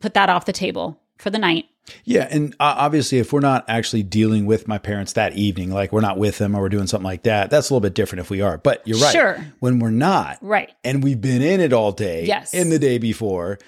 put 0.00 0.14
that 0.14 0.30
off 0.30 0.46
the 0.46 0.52
table 0.52 1.00
for 1.18 1.30
the 1.30 1.38
night. 1.38 1.66
Yeah, 2.04 2.26
and 2.28 2.52
uh, 2.58 2.74
obviously, 2.78 3.18
if 3.18 3.32
we're 3.32 3.38
not 3.38 3.64
actually 3.68 4.02
dealing 4.02 4.44
with 4.46 4.66
my 4.66 4.76
parents 4.78 5.12
that 5.12 5.34
evening, 5.34 5.70
like 5.70 5.92
we're 5.92 6.00
not 6.00 6.18
with 6.18 6.38
them 6.38 6.56
or 6.56 6.62
we're 6.62 6.68
doing 6.68 6.88
something 6.88 7.04
like 7.04 7.22
that, 7.22 7.48
that's 7.48 7.70
a 7.70 7.72
little 7.74 7.80
bit 7.80 7.94
different 7.94 8.20
if 8.20 8.30
we 8.30 8.40
are. 8.40 8.58
But 8.58 8.82
you're 8.88 8.98
right. 8.98 9.12
Sure. 9.12 9.46
When 9.60 9.78
we're 9.78 9.90
not, 9.90 10.38
Right. 10.40 10.72
and 10.82 11.04
we've 11.04 11.20
been 11.20 11.42
in 11.42 11.60
it 11.60 11.72
all 11.72 11.92
day, 11.92 12.24
Yes. 12.26 12.52
in 12.54 12.70
the 12.70 12.80
day 12.80 12.98
before, 12.98 13.58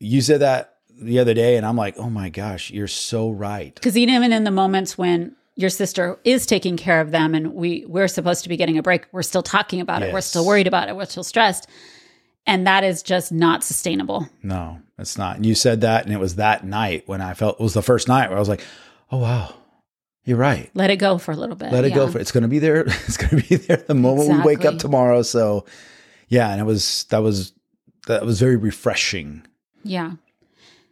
you 0.00 0.20
said 0.20 0.40
that 0.40 0.78
the 1.00 1.20
other 1.20 1.32
day, 1.32 1.56
and 1.56 1.64
I'm 1.64 1.76
like, 1.76 1.96
oh 1.96 2.10
my 2.10 2.28
gosh, 2.28 2.72
you're 2.72 2.88
so 2.88 3.30
right. 3.30 3.72
Because 3.72 3.96
even 3.96 4.32
in 4.32 4.42
the 4.42 4.50
moments 4.50 4.98
when 4.98 5.36
your 5.56 5.70
sister 5.70 6.18
is 6.24 6.46
taking 6.46 6.76
care 6.76 7.00
of 7.00 7.10
them 7.10 7.34
and 7.34 7.54
we 7.54 7.84
we're 7.86 8.08
supposed 8.08 8.42
to 8.42 8.48
be 8.48 8.56
getting 8.56 8.78
a 8.78 8.82
break, 8.82 9.06
we're 9.12 9.22
still 9.22 9.42
talking 9.42 9.80
about 9.80 10.02
it. 10.02 10.12
We're 10.12 10.20
still 10.20 10.46
worried 10.46 10.66
about 10.66 10.88
it. 10.88 10.96
We're 10.96 11.04
still 11.06 11.24
stressed. 11.24 11.68
And 12.46 12.66
that 12.66 12.84
is 12.84 13.02
just 13.02 13.32
not 13.32 13.64
sustainable. 13.64 14.28
No, 14.42 14.80
it's 14.98 15.16
not. 15.16 15.36
And 15.36 15.46
you 15.46 15.54
said 15.54 15.80
that, 15.80 16.04
and 16.04 16.12
it 16.12 16.20
was 16.20 16.36
that 16.36 16.64
night 16.64 17.04
when 17.06 17.22
I 17.22 17.32
felt 17.34 17.58
it 17.58 17.62
was 17.62 17.72
the 17.72 17.82
first 17.82 18.06
night 18.06 18.28
where 18.28 18.36
I 18.36 18.40
was 18.40 18.48
like, 18.48 18.62
oh 19.10 19.18
wow, 19.18 19.54
you're 20.24 20.36
right. 20.36 20.70
Let 20.74 20.90
it 20.90 20.96
go 20.96 21.18
for 21.18 21.32
a 21.32 21.36
little 21.36 21.56
bit. 21.56 21.72
Let 21.72 21.84
it 21.84 21.94
go 21.94 22.08
for 22.08 22.18
it's 22.18 22.32
going 22.32 22.42
to 22.42 22.48
be 22.48 22.58
there. 22.58 22.84
It's 22.86 23.16
going 23.16 23.42
to 23.42 23.48
be 23.48 23.56
there 23.56 23.76
the 23.76 23.94
moment 23.94 24.30
we 24.30 24.40
wake 24.40 24.64
up 24.64 24.78
tomorrow. 24.78 25.22
So, 25.22 25.64
yeah, 26.28 26.50
and 26.50 26.60
it 26.60 26.64
was 26.64 27.04
that 27.10 27.18
was 27.18 27.52
that 28.06 28.24
was 28.24 28.40
very 28.40 28.56
refreshing. 28.56 29.46
Yeah. 29.82 30.12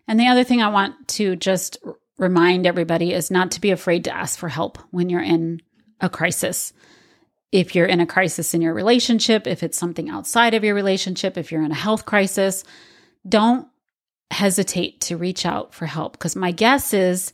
And 0.07 0.21
the 0.21 0.27
other 0.27 0.45
thing 0.45 0.61
I 0.61 0.69
want 0.69 1.09
to 1.09 1.37
just 1.37 1.79
remind 2.19 2.67
everybody 2.67 3.13
is 3.13 3.31
not 3.31 3.51
to 3.53 3.61
be 3.61 3.71
afraid 3.71 4.05
to 4.05 4.15
ask 4.15 4.39
for 4.39 4.49
help 4.49 4.79
when 4.91 5.09
you're 5.09 5.23
in 5.23 5.61
a 6.01 6.09
crisis. 6.09 6.73
If 7.51 7.75
you're 7.75 7.87
in 7.87 8.01
a 8.01 8.07
crisis 8.07 8.55
in 8.55 8.63
your 8.63 8.75
relationship, 8.75 9.47
if 9.47 9.63
it's 9.63 9.79
something 9.79 10.09
outside 10.09 10.55
of 10.55 10.65
your 10.65 10.75
relationship, 10.75 11.37
if 11.37 11.53
you're 11.53 11.65
in 11.65 11.71
a 11.71 11.77
health 11.77 12.07
crisis, 12.07 12.65
don't 13.29 13.69
hesitate 14.31 15.01
to 15.03 15.17
reach 15.17 15.45
out 15.45 15.75
for 15.75 15.87
help. 15.87 16.13
Because 16.13 16.35
my 16.35 16.51
guess 16.51 16.95
is, 16.95 17.33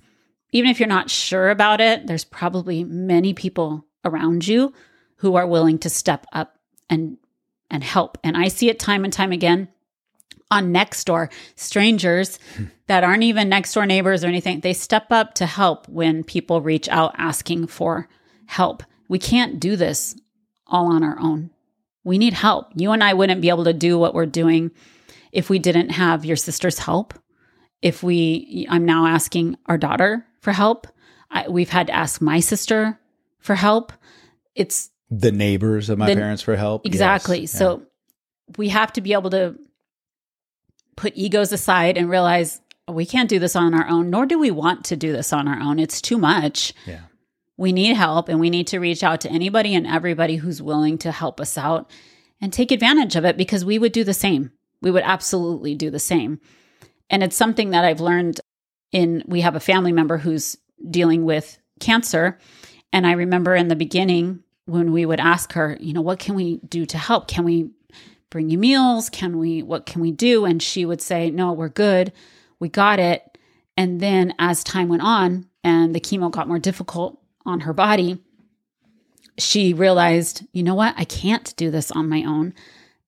even 0.50 0.70
if 0.70 0.80
you're 0.80 0.88
not 0.88 1.10
sure 1.10 1.50
about 1.50 1.80
it, 1.80 2.06
there's 2.06 2.24
probably 2.24 2.82
many 2.84 3.34
people 3.34 3.84
around 4.04 4.46
you 4.46 4.72
who 5.16 5.36
are 5.36 5.46
willing 5.46 5.78
to 5.78 5.90
step 5.90 6.26
up 6.32 6.58
and 6.88 7.18
and 7.70 7.84
help. 7.84 8.16
And 8.24 8.36
I 8.36 8.48
see 8.48 8.70
it 8.70 8.78
time 8.78 9.04
and 9.04 9.12
time 9.12 9.30
again 9.30 9.68
on 10.50 10.72
Nextdoor 10.72 11.30
strangers 11.56 12.38
that 12.86 13.04
aren't 13.04 13.22
even 13.22 13.48
next 13.48 13.74
door 13.74 13.86
neighbors 13.86 14.24
or 14.24 14.28
anything, 14.28 14.60
they 14.60 14.72
step 14.72 15.06
up 15.10 15.34
to 15.34 15.46
help 15.46 15.88
when 15.88 16.24
people 16.24 16.60
reach 16.60 16.88
out 16.88 17.14
asking 17.18 17.66
for 17.66 18.08
help. 18.46 18.82
We 19.08 19.18
can't 19.18 19.60
do 19.60 19.76
this 19.76 20.16
all 20.66 20.86
on 20.92 21.02
our 21.02 21.18
own. 21.18 21.50
We 22.04 22.18
need 22.18 22.32
help. 22.32 22.68
You 22.74 22.92
and 22.92 23.04
I 23.04 23.12
wouldn't 23.14 23.40
be 23.42 23.50
able 23.50 23.64
to 23.64 23.72
do 23.74 23.98
what 23.98 24.14
we're 24.14 24.26
doing 24.26 24.70
if 25.32 25.50
we 25.50 25.58
didn't 25.58 25.90
have 25.90 26.24
your 26.24 26.36
sister's 26.36 26.78
help. 26.78 27.14
If 27.82 28.02
we, 28.02 28.66
I'm 28.70 28.84
now 28.84 29.06
asking 29.06 29.56
our 29.66 29.78
daughter 29.78 30.24
for 30.40 30.52
help. 30.52 30.86
I, 31.30 31.48
we've 31.48 31.68
had 31.68 31.88
to 31.88 31.92
ask 31.94 32.20
my 32.20 32.40
sister 32.40 32.98
for 33.38 33.54
help. 33.54 33.92
It's 34.54 34.90
the 35.10 35.30
neighbors 35.30 35.90
of 35.90 35.98
my 35.98 36.06
The- 36.06 36.16
parents 36.16 36.42
for 36.42 36.56
help. 36.56 36.86
Exactly. 36.86 37.42
Yes. 37.42 37.52
So 37.52 37.82
we 38.56 38.70
have 38.70 38.92
to 38.94 39.00
be 39.02 39.12
able 39.12 39.30
to 39.30 39.58
put 40.98 41.16
egos 41.16 41.52
aside 41.52 41.96
and 41.96 42.10
realize 42.10 42.60
we 42.88 43.06
can't 43.06 43.30
do 43.30 43.38
this 43.38 43.54
on 43.54 43.72
our 43.72 43.88
own, 43.88 44.10
nor 44.10 44.26
do 44.26 44.36
we 44.38 44.50
want 44.50 44.84
to 44.86 44.96
do 44.96 45.12
this 45.12 45.32
on 45.32 45.46
our 45.46 45.60
own. 45.60 45.78
It's 45.78 46.00
too 46.00 46.18
much. 46.18 46.74
yeah. 46.86 47.02
We 47.56 47.72
need 47.72 47.96
help 47.96 48.28
and 48.28 48.38
we 48.38 48.50
need 48.50 48.68
to 48.68 48.78
reach 48.78 49.02
out 49.02 49.20
to 49.22 49.30
anybody 49.30 49.74
and 49.74 49.86
everybody 49.86 50.36
who's 50.36 50.62
willing 50.62 50.98
to 50.98 51.10
help 51.10 51.40
us 51.40 51.58
out 51.58 51.90
and 52.40 52.52
take 52.52 52.70
advantage 52.70 53.16
of 53.16 53.24
it 53.24 53.36
because 53.36 53.64
we 53.64 53.78
would 53.78 53.92
do 53.92 54.04
the 54.04 54.14
same. 54.14 54.52
We 54.80 54.90
would 54.90 55.02
absolutely 55.04 55.74
do 55.74 55.90
the 55.90 55.98
same. 55.98 56.40
And 57.10 57.22
it's 57.22 57.36
something 57.36 57.70
that 57.70 57.84
I've 57.84 58.00
learned 58.00 58.40
in 58.92 59.24
we 59.26 59.40
have 59.42 59.56
a 59.56 59.60
family 59.60 59.92
member 59.92 60.18
who's 60.18 60.56
dealing 60.88 61.24
with 61.24 61.58
cancer 61.80 62.38
and 62.92 63.06
I 63.06 63.12
remember 63.12 63.54
in 63.54 63.68
the 63.68 63.76
beginning 63.76 64.42
when 64.66 64.92
we 64.92 65.04
would 65.04 65.20
ask 65.20 65.52
her, 65.54 65.76
you 65.80 65.92
know, 65.92 66.00
what 66.00 66.18
can 66.18 66.34
we 66.34 66.58
do 66.68 66.86
to 66.86 66.98
help? 66.98 67.26
Can 67.28 67.44
we 67.44 67.70
bring 68.30 68.50
you 68.50 68.58
meals? 68.58 69.10
Can 69.10 69.38
we 69.38 69.62
what 69.62 69.86
can 69.86 70.00
we 70.00 70.12
do? 70.12 70.44
And 70.44 70.62
she 70.62 70.84
would 70.84 71.00
say, 71.00 71.30
"No, 71.30 71.52
we're 71.52 71.68
good. 71.68 72.12
We 72.58 72.68
got 72.68 72.98
it." 72.98 73.38
And 73.76 74.00
then 74.00 74.34
as 74.38 74.64
time 74.64 74.88
went 74.88 75.02
on 75.02 75.46
and 75.62 75.94
the 75.94 76.00
chemo 76.00 76.30
got 76.30 76.48
more 76.48 76.58
difficult 76.58 77.20
on 77.46 77.60
her 77.60 77.72
body, 77.72 78.18
she 79.38 79.72
realized, 79.72 80.44
you 80.52 80.64
know 80.64 80.74
what? 80.74 80.94
I 80.96 81.04
can't 81.04 81.54
do 81.56 81.70
this 81.70 81.92
on 81.92 82.08
my 82.08 82.24
own. 82.24 82.54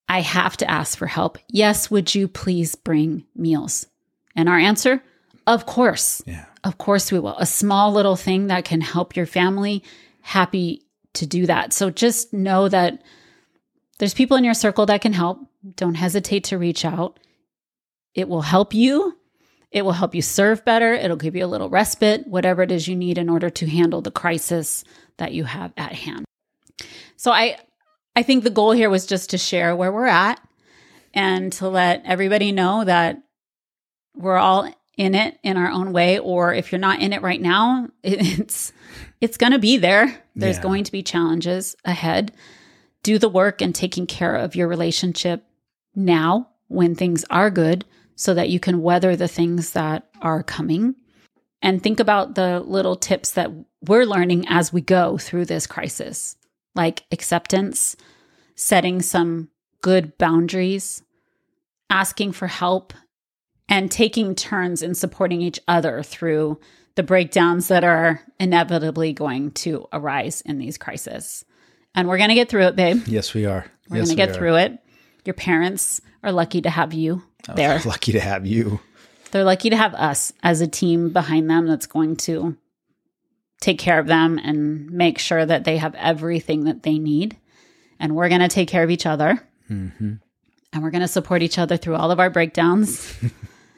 I 0.09 0.20
have 0.20 0.56
to 0.59 0.70
ask 0.70 0.96
for 0.96 1.06
help. 1.06 1.38
Yes, 1.48 1.90
would 1.90 2.14
you 2.14 2.28
please 2.28 2.74
bring 2.74 3.24
meals? 3.35 3.87
And 4.37 4.48
our 4.48 4.59
answer, 4.59 5.02
of 5.46 5.66
course. 5.66 6.22
Yeah. 6.26 6.46
Of 6.62 6.78
course 6.78 7.11
we 7.11 7.18
will. 7.18 7.37
A 7.38 7.46
small 7.46 7.92
little 7.92 8.16
thing 8.16 8.46
that 8.48 8.64
can 8.64 8.80
help 8.80 9.16
your 9.16 9.26
family, 9.26 9.83
happy 10.20 10.83
to 11.14 11.26
do 11.26 11.46
that. 11.46 11.72
So 11.72 11.90
just 11.90 12.33
know 12.33 12.68
that 12.68 13.02
there's 14.00 14.14
people 14.14 14.36
in 14.38 14.44
your 14.44 14.54
circle 14.54 14.86
that 14.86 15.02
can 15.02 15.12
help. 15.12 15.40
Don't 15.76 15.94
hesitate 15.94 16.44
to 16.44 16.58
reach 16.58 16.86
out. 16.86 17.20
It 18.14 18.28
will 18.28 18.40
help 18.40 18.72
you. 18.72 19.18
It 19.70 19.82
will 19.84 19.92
help 19.92 20.14
you 20.14 20.22
serve 20.22 20.64
better. 20.64 20.94
It'll 20.94 21.18
give 21.18 21.36
you 21.36 21.44
a 21.44 21.46
little 21.46 21.68
respite, 21.68 22.26
whatever 22.26 22.62
it 22.62 22.72
is 22.72 22.88
you 22.88 22.96
need 22.96 23.18
in 23.18 23.28
order 23.28 23.50
to 23.50 23.66
handle 23.68 24.00
the 24.00 24.10
crisis 24.10 24.84
that 25.18 25.32
you 25.32 25.44
have 25.44 25.72
at 25.76 25.92
hand. 25.92 26.24
So 27.16 27.30
I 27.30 27.58
I 28.16 28.22
think 28.22 28.42
the 28.42 28.50
goal 28.50 28.72
here 28.72 28.88
was 28.88 29.04
just 29.04 29.30
to 29.30 29.38
share 29.38 29.76
where 29.76 29.92
we're 29.92 30.06
at 30.06 30.40
and 31.12 31.52
to 31.54 31.68
let 31.68 32.02
everybody 32.06 32.52
know 32.52 32.84
that 32.84 33.22
we're 34.16 34.38
all 34.38 34.72
in 34.96 35.14
it 35.14 35.38
in 35.42 35.56
our 35.58 35.70
own 35.70 35.92
way 35.92 36.18
or 36.18 36.54
if 36.54 36.72
you're 36.72 36.78
not 36.78 37.00
in 37.00 37.12
it 37.12 37.20
right 37.22 37.40
now, 37.40 37.86
it's 38.02 38.72
it's 39.20 39.36
going 39.36 39.52
to 39.52 39.58
be 39.58 39.76
there. 39.76 40.24
There's 40.34 40.56
Yeah. 40.56 40.62
going 40.62 40.84
to 40.84 40.92
be 40.92 41.02
challenges 41.02 41.76
ahead. 41.84 42.32
Do 43.02 43.18
the 43.18 43.28
work 43.28 43.62
and 43.62 43.74
taking 43.74 44.06
care 44.06 44.36
of 44.36 44.54
your 44.54 44.68
relationship 44.68 45.44
now 45.94 46.50
when 46.68 46.94
things 46.94 47.24
are 47.30 47.50
good 47.50 47.84
so 48.14 48.34
that 48.34 48.50
you 48.50 48.60
can 48.60 48.82
weather 48.82 49.16
the 49.16 49.28
things 49.28 49.72
that 49.72 50.08
are 50.20 50.42
coming. 50.42 50.94
And 51.62 51.82
think 51.82 52.00
about 52.00 52.34
the 52.34 52.60
little 52.60 52.96
tips 52.96 53.32
that 53.32 53.50
we're 53.82 54.04
learning 54.04 54.46
as 54.48 54.72
we 54.72 54.80
go 54.80 55.18
through 55.18 55.46
this 55.46 55.66
crisis, 55.66 56.36
like 56.74 57.04
acceptance, 57.10 57.96
setting 58.54 59.00
some 59.00 59.48
good 59.80 60.16
boundaries, 60.18 61.02
asking 61.88 62.32
for 62.32 62.46
help, 62.46 62.92
and 63.68 63.90
taking 63.90 64.34
turns 64.34 64.82
in 64.82 64.94
supporting 64.94 65.40
each 65.40 65.60
other 65.66 66.02
through 66.02 66.60
the 66.96 67.02
breakdowns 67.02 67.68
that 67.68 67.84
are 67.84 68.20
inevitably 68.38 69.12
going 69.12 69.50
to 69.52 69.86
arise 69.92 70.40
in 70.42 70.58
these 70.58 70.76
crises. 70.76 71.44
And 71.94 72.09
we're 72.09 72.18
going 72.18 72.29
to 72.29 72.35
get 72.35 72.48
through 72.48 72.66
it, 72.66 72.76
babe. 72.76 73.03
Yes, 73.07 73.35
we 73.35 73.46
are. 73.46 73.66
We're 73.88 73.98
yes, 73.98 74.09
going 74.09 74.16
to 74.16 74.26
get 74.26 74.35
through 74.35 74.57
it. 74.57 74.79
Your 75.24 75.35
parents 75.35 76.00
are 76.22 76.33
lucky 76.33 76.62
to 76.62 76.70
have 76.70 76.92
you 76.92 77.22
there. 77.55 77.81
Lucky 77.85 78.12
to 78.12 78.20
have 78.20 78.46
you. 78.46 78.81
They're 79.31 79.44
lucky 79.44 79.70
to 79.70 79.76
have 79.76 79.94
us 79.94 80.33
as 80.42 80.61
a 80.61 80.66
team 80.66 81.11
behind 81.11 81.48
them 81.48 81.66
that's 81.66 81.87
going 81.87 82.16
to 82.16 82.57
take 83.61 83.79
care 83.79 83.98
of 83.98 84.07
them 84.07 84.38
and 84.38 84.90
make 84.90 85.18
sure 85.18 85.44
that 85.44 85.64
they 85.64 85.76
have 85.76 85.94
everything 85.94 86.64
that 86.64 86.83
they 86.83 86.98
need. 86.98 87.37
And 87.98 88.16
we're 88.16 88.29
going 88.29 88.40
to 88.40 88.48
take 88.48 88.68
care 88.68 88.83
of 88.83 88.90
each 88.90 89.07
other. 89.07 89.46
Mm-hmm. 89.70 90.14
And 90.72 90.83
we're 90.83 90.90
going 90.90 91.03
to 91.03 91.09
support 91.09 91.42
each 91.42 91.59
other 91.59 91.76
through 91.76 91.96
all 91.96 92.11
of 92.11 92.18
our 92.18 92.31
breakdowns. 92.31 93.14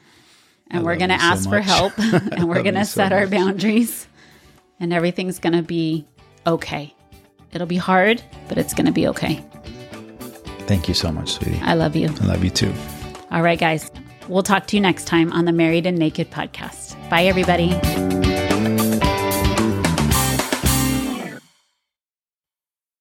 and 0.70 0.84
we're 0.84 0.96
going 0.96 1.10
to 1.10 1.16
you 1.16 1.20
so 1.20 1.26
ask 1.26 1.48
for 1.48 1.60
help. 1.60 1.92
and 1.98 2.48
we're 2.48 2.62
going 2.62 2.74
to 2.74 2.84
so 2.84 3.02
set 3.02 3.12
our 3.12 3.26
boundaries. 3.26 4.06
And 4.78 4.92
everything's 4.92 5.38
going 5.38 5.54
to 5.54 5.62
be 5.62 6.06
okay. 6.46 6.94
It'll 7.52 7.66
be 7.66 7.76
hard, 7.76 8.22
but 8.48 8.58
it's 8.58 8.74
going 8.74 8.86
to 8.86 8.92
be 8.92 9.06
okay. 9.08 9.44
Thank 10.66 10.88
you 10.88 10.94
so 10.94 11.12
much, 11.12 11.32
sweetie. 11.32 11.60
I 11.62 11.74
love 11.74 11.96
you. 11.96 12.08
I 12.08 12.24
love 12.26 12.44
you 12.44 12.50
too. 12.50 12.72
All 13.30 13.42
right, 13.42 13.58
guys. 13.58 13.90
We'll 14.28 14.42
talk 14.42 14.66
to 14.68 14.76
you 14.76 14.80
next 14.80 15.06
time 15.06 15.32
on 15.32 15.44
the 15.44 15.52
Married 15.52 15.84
and 15.84 15.98
Naked 15.98 16.30
podcast. 16.30 16.96
Bye, 17.10 17.24
everybody. 17.24 18.21